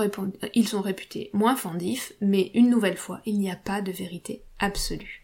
ils 0.53 0.67
sont 0.67 0.81
réputés 0.81 1.29
moins 1.33 1.57
fendifs, 1.57 2.13
mais 2.21 2.51
une 2.53 2.69
nouvelle 2.69 2.97
fois, 2.97 3.21
il 3.25 3.37
n'y 3.37 3.51
a 3.51 3.57
pas 3.57 3.81
de 3.81 3.91
vérité 3.91 4.43
absolue. 4.59 5.18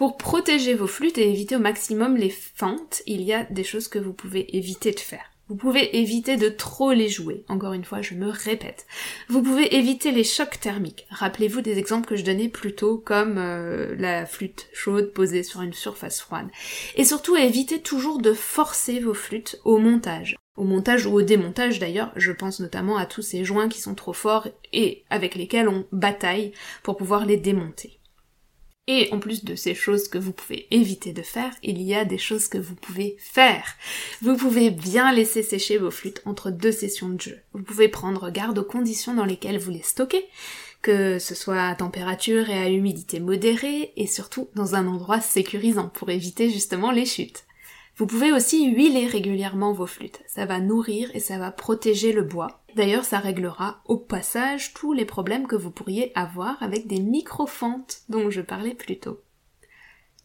Pour 0.00 0.16
protéger 0.16 0.72
vos 0.72 0.86
flûtes 0.86 1.18
et 1.18 1.28
éviter 1.28 1.56
au 1.56 1.58
maximum 1.58 2.16
les 2.16 2.30
fentes, 2.30 3.02
il 3.04 3.20
y 3.20 3.34
a 3.34 3.44
des 3.44 3.64
choses 3.64 3.86
que 3.86 3.98
vous 3.98 4.14
pouvez 4.14 4.56
éviter 4.56 4.92
de 4.92 4.98
faire. 4.98 5.30
Vous 5.50 5.56
pouvez 5.56 5.98
éviter 5.98 6.38
de 6.38 6.48
trop 6.48 6.92
les 6.92 7.10
jouer. 7.10 7.44
Encore 7.48 7.74
une 7.74 7.84
fois, 7.84 8.00
je 8.00 8.14
me 8.14 8.30
répète. 8.30 8.86
Vous 9.28 9.42
pouvez 9.42 9.76
éviter 9.76 10.10
les 10.10 10.24
chocs 10.24 10.58
thermiques. 10.58 11.06
Rappelez-vous 11.10 11.60
des 11.60 11.76
exemples 11.76 12.08
que 12.08 12.16
je 12.16 12.24
donnais 12.24 12.48
plus 12.48 12.74
tôt, 12.74 12.96
comme 12.96 13.36
euh, 13.36 13.94
la 13.98 14.24
flûte 14.24 14.70
chaude 14.72 15.12
posée 15.12 15.42
sur 15.42 15.60
une 15.60 15.74
surface 15.74 16.22
froide. 16.22 16.48
Et 16.96 17.04
surtout, 17.04 17.36
évitez 17.36 17.82
toujours 17.82 18.22
de 18.22 18.32
forcer 18.32 19.00
vos 19.00 19.12
flûtes 19.12 19.60
au 19.66 19.76
montage. 19.76 20.34
Au 20.56 20.64
montage 20.64 21.04
ou 21.04 21.12
au 21.12 21.20
démontage 21.20 21.78
d'ailleurs, 21.78 22.10
je 22.16 22.32
pense 22.32 22.60
notamment 22.60 22.96
à 22.96 23.04
tous 23.04 23.20
ces 23.20 23.44
joints 23.44 23.68
qui 23.68 23.82
sont 23.82 23.94
trop 23.94 24.14
forts 24.14 24.48
et 24.72 25.04
avec 25.10 25.34
lesquels 25.34 25.68
on 25.68 25.84
bataille 25.92 26.52
pour 26.82 26.96
pouvoir 26.96 27.26
les 27.26 27.36
démonter. 27.36 27.99
Et 28.92 29.08
en 29.12 29.20
plus 29.20 29.44
de 29.44 29.54
ces 29.54 29.76
choses 29.76 30.08
que 30.08 30.18
vous 30.18 30.32
pouvez 30.32 30.66
éviter 30.72 31.12
de 31.12 31.22
faire, 31.22 31.52
il 31.62 31.80
y 31.80 31.94
a 31.94 32.04
des 32.04 32.18
choses 32.18 32.48
que 32.48 32.58
vous 32.58 32.74
pouvez 32.74 33.14
faire. 33.20 33.76
Vous 34.20 34.36
pouvez 34.36 34.70
bien 34.70 35.12
laisser 35.12 35.44
sécher 35.44 35.78
vos 35.78 35.92
flûtes 35.92 36.22
entre 36.24 36.50
deux 36.50 36.72
sessions 36.72 37.08
de 37.08 37.20
jeu. 37.20 37.38
Vous 37.52 37.62
pouvez 37.62 37.86
prendre 37.86 38.30
garde 38.30 38.58
aux 38.58 38.64
conditions 38.64 39.14
dans 39.14 39.24
lesquelles 39.24 39.60
vous 39.60 39.70
les 39.70 39.84
stockez, 39.84 40.26
que 40.82 41.20
ce 41.20 41.36
soit 41.36 41.68
à 41.68 41.76
température 41.76 42.50
et 42.50 42.58
à 42.58 42.68
humidité 42.68 43.20
modérée, 43.20 43.92
et 43.96 44.08
surtout 44.08 44.48
dans 44.56 44.74
un 44.74 44.88
endroit 44.88 45.20
sécurisant 45.20 45.88
pour 45.90 46.10
éviter 46.10 46.50
justement 46.50 46.90
les 46.90 47.06
chutes. 47.06 47.44
Vous 48.00 48.06
pouvez 48.06 48.32
aussi 48.32 48.66
huiler 48.70 49.06
régulièrement 49.06 49.74
vos 49.74 49.86
flûtes. 49.86 50.22
Ça 50.26 50.46
va 50.46 50.58
nourrir 50.58 51.14
et 51.14 51.20
ça 51.20 51.36
va 51.36 51.50
protéger 51.50 52.12
le 52.12 52.22
bois. 52.22 52.62
D'ailleurs, 52.74 53.04
ça 53.04 53.18
réglera 53.18 53.82
au 53.84 53.98
passage 53.98 54.72
tous 54.72 54.94
les 54.94 55.04
problèmes 55.04 55.46
que 55.46 55.54
vous 55.54 55.70
pourriez 55.70 56.10
avoir 56.14 56.62
avec 56.62 56.86
des 56.86 56.98
micro-fentes 56.98 58.04
dont 58.08 58.30
je 58.30 58.40
parlais 58.40 58.72
plus 58.72 58.98
tôt. 58.98 59.20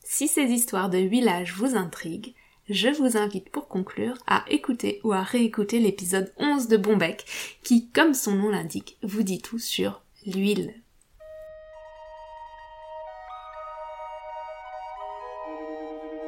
Si 0.05 0.29
ces 0.29 0.45
histoires 0.45 0.89
de 0.89 0.99
huilage 0.99 1.53
vous 1.53 1.75
intriguent, 1.75 2.33
je 2.69 2.87
vous 2.87 3.17
invite 3.17 3.49
pour 3.49 3.67
conclure 3.67 4.19
à 4.25 4.45
écouter 4.49 5.01
ou 5.03 5.11
à 5.11 5.21
réécouter 5.21 5.81
l'épisode 5.81 6.33
11 6.37 6.69
de 6.69 6.77
Bombec 6.77 7.25
qui, 7.61 7.89
comme 7.89 8.13
son 8.13 8.35
nom 8.35 8.51
l'indique, 8.51 8.97
vous 9.03 9.23
dit 9.23 9.41
tout 9.41 9.59
sur 9.59 10.01
l'huile. 10.25 10.75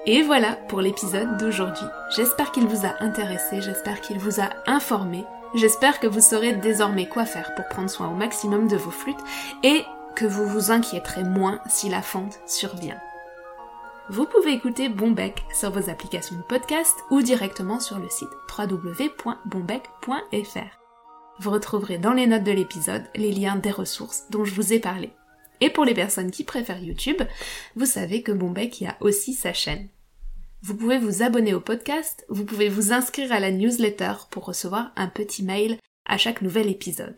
Et 0.10 0.24
voilà 0.24 0.54
pour 0.70 0.80
l'épisode 0.80 1.36
d'aujourd'hui. 1.36 1.86
J'espère 2.16 2.54
qu'il 2.54 2.66
vous 2.66 2.86
a 2.86 3.04
intéressé, 3.04 3.60
j'espère 3.60 4.00
qu'il 4.00 4.18
vous 4.20 4.40
a 4.40 4.52
informé, 4.66 5.26
j'espère 5.54 6.00
que 6.00 6.08
vous 6.08 6.22
saurez 6.22 6.54
désormais 6.54 7.10
quoi 7.10 7.26
faire 7.26 7.54
pour 7.56 7.68
prendre 7.68 7.90
soin 7.90 8.08
au 8.08 8.14
maximum 8.14 8.70
de 8.70 8.78
vos 8.78 8.90
flûtes 8.90 9.20
et 9.64 9.84
que 10.16 10.24
vous 10.24 10.48
vous 10.48 10.72
inquiéterez 10.72 11.26
moins 11.26 11.60
si 11.68 11.90
la 11.90 12.02
fente 12.02 12.40
survient. 12.48 12.98
Vous 14.10 14.26
pouvez 14.26 14.54
écouter 14.54 14.88
Bombec 14.88 15.44
sur 15.54 15.72
vos 15.72 15.90
applications 15.90 16.38
de 16.38 16.42
podcast 16.44 16.96
ou 17.12 17.22
directement 17.22 17.82
sur 17.82 18.00
le 18.00 18.10
site 18.10 18.30
www.bombec.fr. 18.58 19.28
Vous 21.40 21.52
retrouverez 21.52 21.98
dans 21.98 22.14
les 22.14 22.28
notes 22.28 22.46
de 22.46 22.54
l'épisode 22.54 23.04
les 23.14 23.34
liens 23.34 23.58
des 23.58 23.72
ressources 23.72 24.30
dont 24.30 24.46
je 24.46 24.56
vous 24.56 24.72
ai 24.72 24.80
parlé. 24.80 25.12
Et 25.60 25.70
pour 25.70 25.84
les 25.84 25.94
personnes 25.94 26.32
qui 26.32 26.46
préfèrent 26.46 26.82
YouTube, 26.82 27.22
vous 27.76 27.86
savez 27.86 28.24
que 28.24 28.32
Bombec 28.32 28.80
y 28.80 28.88
a 28.88 28.96
aussi 29.02 29.34
sa 29.34 29.52
chaîne. 29.52 29.90
Vous 30.64 30.76
pouvez 30.76 30.98
vous 30.98 31.22
abonner 31.22 31.54
au 31.54 31.62
podcast, 31.62 32.26
vous 32.30 32.44
pouvez 32.44 32.68
vous 32.68 32.92
inscrire 32.92 33.32
à 33.32 33.40
la 33.40 33.52
newsletter 33.52 34.14
pour 34.32 34.46
recevoir 34.46 34.92
un 34.96 35.08
petit 35.08 35.44
mail 35.44 35.78
à 36.06 36.18
chaque 36.18 36.42
nouvel 36.42 36.68
épisode. 36.68 37.16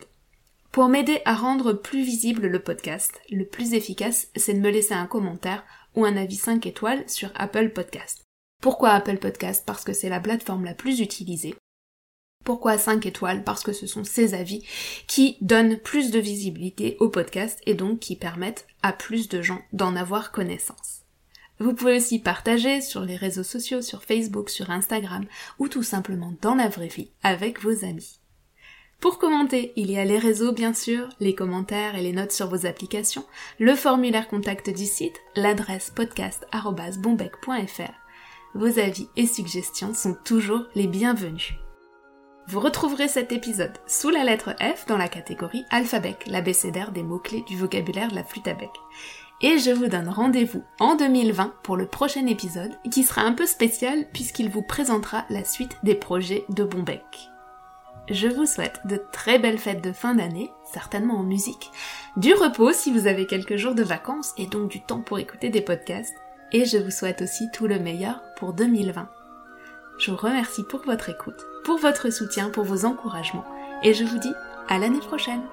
Pour 0.72 0.90
m'aider 0.90 1.22
à 1.24 1.36
rendre 1.36 1.72
plus 1.72 2.04
visible 2.04 2.48
le 2.48 2.62
podcast, 2.62 3.20
le 3.30 3.46
plus 3.46 3.74
efficace, 3.74 4.28
c'est 4.36 4.54
de 4.54 4.60
me 4.60 4.70
laisser 4.70 4.94
un 4.94 5.08
commentaire 5.08 5.64
ou 5.96 6.06
un 6.06 6.18
avis 6.18 6.36
5 6.36 6.66
étoiles 6.66 7.10
sur 7.10 7.32
Apple 7.34 7.70
Podcast. 7.70 8.24
Pourquoi 8.62 8.90
Apple 8.90 9.18
Podcast? 9.18 9.64
Parce 9.66 9.86
que 9.86 9.94
c'est 9.94 10.10
la 10.10 10.20
plateforme 10.20 10.66
la 10.66 10.74
plus 10.74 11.00
utilisée. 11.00 11.56
Pourquoi 12.44 12.78
5 12.78 13.06
étoiles? 13.06 13.44
Parce 13.46 13.64
que 13.64 13.74
ce 13.74 13.88
sont 13.88 14.04
ces 14.04 14.34
avis 14.34 14.66
qui 15.08 15.38
donnent 15.40 15.78
plus 15.78 16.12
de 16.12 16.20
visibilité 16.20 16.98
au 17.00 17.10
podcast 17.10 17.60
et 17.66 17.74
donc 17.74 18.00
qui 18.00 18.18
permettent 18.18 18.68
à 18.84 18.92
plus 18.92 19.30
de 19.30 19.42
gens 19.42 19.62
d'en 19.72 19.96
avoir 19.96 20.32
connaissance. 20.32 20.99
Vous 21.60 21.74
pouvez 21.74 21.98
aussi 21.98 22.20
partager 22.20 22.80
sur 22.80 23.02
les 23.02 23.18
réseaux 23.18 23.44
sociaux, 23.44 23.82
sur 23.82 24.04
Facebook, 24.04 24.50
sur 24.50 24.70
Instagram, 24.70 25.26
ou 25.60 25.68
tout 25.68 25.84
simplement 25.84 26.34
dans 26.42 26.56
la 26.56 26.70
vraie 26.70 26.88
vie 26.88 27.12
avec 27.22 27.62
vos 27.62 27.84
amis. 27.84 28.20
Pour 29.02 29.18
commenter, 29.18 29.74
il 29.76 29.92
y 29.92 29.98
a 29.98 30.06
les 30.06 30.20
réseaux 30.20 30.52
bien 30.52 30.74
sûr, 30.74 31.08
les 31.20 31.36
commentaires 31.36 31.96
et 31.96 32.02
les 32.02 32.12
notes 32.12 32.34
sur 32.34 32.50
vos 32.50 32.66
applications, 32.66 33.26
le 33.58 33.76
formulaire 33.76 34.28
contact 34.28 34.70
du 34.70 34.86
site, 34.86 35.22
l'adresse 35.36 35.92
podcast.bombec.fr. 35.96 37.94
Vos 38.56 38.80
avis 38.80 39.08
et 39.16 39.26
suggestions 39.26 39.94
sont 39.94 40.16
toujours 40.26 40.66
les 40.76 40.88
bienvenus. 40.88 41.54
Vous 42.48 42.60
retrouverez 42.60 43.08
cet 43.08 43.32
épisode 43.32 43.78
sous 43.86 44.10
la 44.10 44.24
lettre 44.24 44.56
F 44.60 44.86
dans 44.88 44.98
la 44.98 45.08
catégorie 45.08 45.66
alphabet, 45.70 46.18
l'abécédaire 46.26 46.92
des 46.92 47.04
mots-clés 47.04 47.44
du 47.48 47.56
vocabulaire 47.56 48.10
de 48.10 48.16
la 48.16 48.24
flûte 48.24 48.48
à 48.48 48.54
bec. 48.54 48.72
Et 49.42 49.58
je 49.58 49.72
vous 49.72 49.88
donne 49.88 50.10
rendez-vous 50.10 50.64
en 50.80 50.96
2020 50.96 51.54
pour 51.64 51.78
le 51.78 51.86
prochain 51.86 52.26
épisode 52.26 52.74
qui 52.92 53.04
sera 53.04 53.22
un 53.22 53.32
peu 53.32 53.46
spécial 53.46 54.06
puisqu'il 54.12 54.50
vous 54.50 54.62
présentera 54.62 55.26
la 55.30 55.46
suite 55.46 55.78
des 55.82 55.96
projets 55.96 56.44
de 56.50 56.66
Bombec. 56.66 57.30
Je 58.10 58.28
vous 58.28 58.46
souhaite 58.46 58.82
de 58.86 59.02
très 59.14 59.40
belles 59.40 59.60
fêtes 59.60 59.84
de 59.84 59.94
fin 59.94 60.16
d'année, 60.16 60.52
certainement 60.74 61.20
en 61.20 61.24
musique, 61.24 61.72
du 62.18 62.34
repos 62.34 62.74
si 62.74 62.92
vous 62.92 63.08
avez 63.08 63.28
quelques 63.28 63.56
jours 63.56 63.76
de 63.76 63.84
vacances 63.84 64.34
et 64.38 64.48
donc 64.48 64.70
du 64.70 64.82
temps 64.82 65.02
pour 65.02 65.20
écouter 65.20 65.50
des 65.50 65.62
podcasts, 65.62 66.16
et 66.52 66.66
je 66.66 66.78
vous 66.78 66.92
souhaite 66.92 67.22
aussi 67.22 67.50
tout 67.52 67.68
le 67.68 67.80
meilleur 67.80 68.22
pour 68.36 68.54
2020. 68.54 69.08
Je 70.00 70.12
vous 70.12 70.18
remercie 70.18 70.64
pour 70.64 70.82
votre 70.82 71.10
écoute, 71.10 71.46
pour 71.64 71.78
votre 71.78 72.10
soutien, 72.10 72.50
pour 72.50 72.64
vos 72.64 72.84
encouragements, 72.84 73.46
et 73.84 73.94
je 73.94 74.04
vous 74.04 74.18
dis 74.18 74.34
à 74.68 74.80
l'année 74.80 75.00
prochaine 75.00 75.44